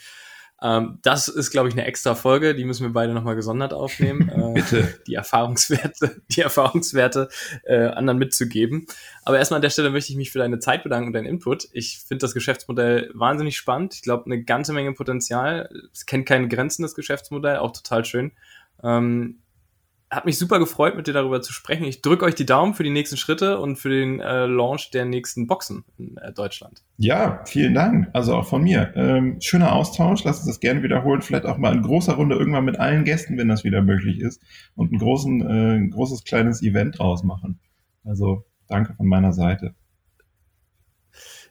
Ähm, 0.64 1.00
das 1.02 1.28
ist, 1.28 1.52
glaube 1.52 1.68
ich, 1.68 1.76
eine 1.76 1.86
extra 1.86 2.16
Folge, 2.16 2.56
die 2.56 2.64
müssen 2.64 2.86
wir 2.86 2.94
beide 2.94 3.14
nochmal 3.14 3.36
gesondert 3.36 3.74
aufnehmen. 3.74 4.14
Äh, 4.34 4.54
Bitte. 4.54 5.00
Die 5.06 5.16
Erfahrungswerte, 5.16 6.22
die 6.30 6.42
Erfahrungswerte 6.42 7.30
äh, 7.66 7.88
anderen 7.88 8.18
mitzugeben. 8.18 8.88
Aber 9.26 9.38
erstmal 9.38 9.58
an 9.58 9.62
der 9.62 9.70
Stelle 9.70 9.90
möchte 9.90 10.12
ich 10.12 10.18
mich 10.18 10.32
für 10.32 10.40
deine 10.40 10.60
Zeit 10.60 10.84
bedanken 10.84 11.08
und 11.08 11.14
deinen 11.14 11.26
Input. 11.26 11.68
Ich 11.72 12.00
finde 12.00 12.24
das 12.24 12.34
Geschäftsmodell 12.34 13.12
wahnsinnig 13.14 13.58
spannend. 13.58 13.96
Ich 13.96 14.02
glaube, 14.02 14.26
eine 14.26 14.44
ganze 14.44 14.74
Menge 14.74 14.94
Potenzial. 14.94 15.70
Es 15.92 16.06
kennt 16.06 16.26
keine 16.26 16.48
Grenzen, 16.48 16.84
das 16.84 16.96
Geschäftsmodell, 16.96 17.58
auch 17.58 17.74
total 17.74 18.06
schön. 18.06 18.32
Ähm, 18.82 19.40
hat 20.14 20.26
mich 20.26 20.38
super 20.38 20.60
gefreut, 20.60 20.96
mit 20.96 21.08
dir 21.08 21.14
darüber 21.14 21.42
zu 21.42 21.54
sprechen. 21.54 21.86
Ich 21.86 22.02
drücke 22.02 22.26
euch 22.26 22.36
die 22.36 22.46
Daumen 22.46 22.74
für 22.74 22.84
die 22.84 22.90
nächsten 22.90 23.18
Schritte 23.18 23.60
und 23.60 23.78
für 23.78 23.90
den 23.90 24.20
äh, 24.20 24.46
Launch 24.46 24.92
der 24.92 25.06
nächsten 25.06 25.48
Boxen 25.48 25.84
in 25.98 26.18
äh, 26.18 26.32
Deutschland. 26.32 26.84
Ja, 26.98 27.42
vielen 27.46 27.74
Dank. 27.74 28.10
Also 28.14 28.36
auch 28.36 28.46
von 28.46 28.64
mir. 28.64 28.94
Ähm, 28.96 29.38
schöner 29.42 29.74
Austausch. 29.74 30.24
Lass 30.24 30.40
uns 30.40 30.48
das 30.48 30.60
gerne 30.60 30.84
wiederholen. 30.84 31.22
Vielleicht 31.22 31.46
auch 31.46 31.58
mal 31.58 31.74
in 31.74 31.82
großer 31.82 32.14
Runde 32.14 32.36
irgendwann 32.36 32.66
mit 32.66 32.80
allen 32.80 33.04
Gästen, 33.04 33.38
wenn 33.38 33.48
das 33.48 33.64
wieder 33.64 33.82
möglich 33.82 34.20
ist. 34.20 34.42
Und 34.76 34.98
großen, 34.98 35.42
äh, 35.42 35.76
ein 35.78 35.90
großes 35.90 36.24
kleines 36.24 36.62
Event 36.62 37.00
draus 37.00 37.24
machen. 37.24 37.60
Also 38.04 38.46
danke 38.68 38.94
von 38.94 39.08
meiner 39.08 39.34
Seite. 39.34 39.76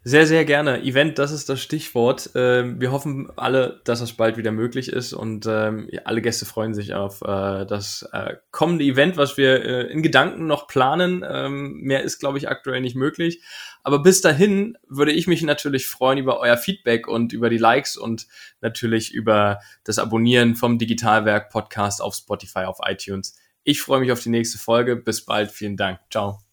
Sehr, 0.05 0.27
sehr 0.27 0.45
gerne. 0.45 0.83
Event, 0.83 1.21
das 1.21 1.31
ist 1.31 1.49
das 1.49 1.63
Stichwort. 1.63 2.31
Ähm, 2.35 2.81
wir 2.81 2.91
hoffen 2.91 3.31
alle, 3.37 3.81
dass 3.85 4.01
das 4.01 4.15
bald 4.15 4.37
wieder 4.37 4.51
möglich 4.51 4.89
ist 4.89 5.13
und 5.13 5.47
ähm, 5.47 5.89
alle 6.05 6.21
Gäste 6.21 6.45
freuen 6.45 6.75
sich 6.75 6.93
auf 6.95 7.23
äh, 7.23 7.65
das 7.67 8.09
äh, 8.13 8.35
kommende 8.51 8.85
Event, 8.85 9.17
was 9.17 9.37
wir 9.37 9.65
äh, 9.65 9.93
in 9.93 10.03
Gedanken 10.03 10.49
noch 10.49 10.67
planen. 10.67 11.25
Ähm, 11.25 11.75
mehr 11.83 12.03
ist, 12.03 12.19
glaube 12.19 12.39
ich, 12.39 12.49
aktuell 12.49 12.81
nicht 12.81 12.97
möglich. 12.97 13.43
Aber 13.85 14.03
bis 14.03 14.21
dahin 14.21 14.77
würde 14.89 15.13
ich 15.13 15.29
mich 15.29 15.43
natürlich 15.43 15.87
freuen 15.87 16.19
über 16.19 16.41
euer 16.41 16.57
Feedback 16.57 17.07
und 17.07 17.33
über 17.33 17.49
die 17.49 17.59
Likes 17.59 17.97
und 17.97 18.27
natürlich 18.61 19.15
über 19.15 19.61
das 19.85 20.01
Abonnieren 20.01 20.57
vom 20.57 20.79
Digitalwerk 20.79 21.49
Podcast 21.51 22.03
auf 22.03 22.17
Spotify, 22.17 22.65
auf 22.65 22.79
iTunes. 22.85 23.37
Ich 23.63 23.81
freue 23.81 24.01
mich 24.01 24.11
auf 24.11 24.21
die 24.21 24.31
nächste 24.31 24.59
Folge. 24.59 24.97
Bis 24.97 25.25
bald. 25.25 25.53
Vielen 25.53 25.77
Dank. 25.77 26.01
Ciao. 26.11 26.52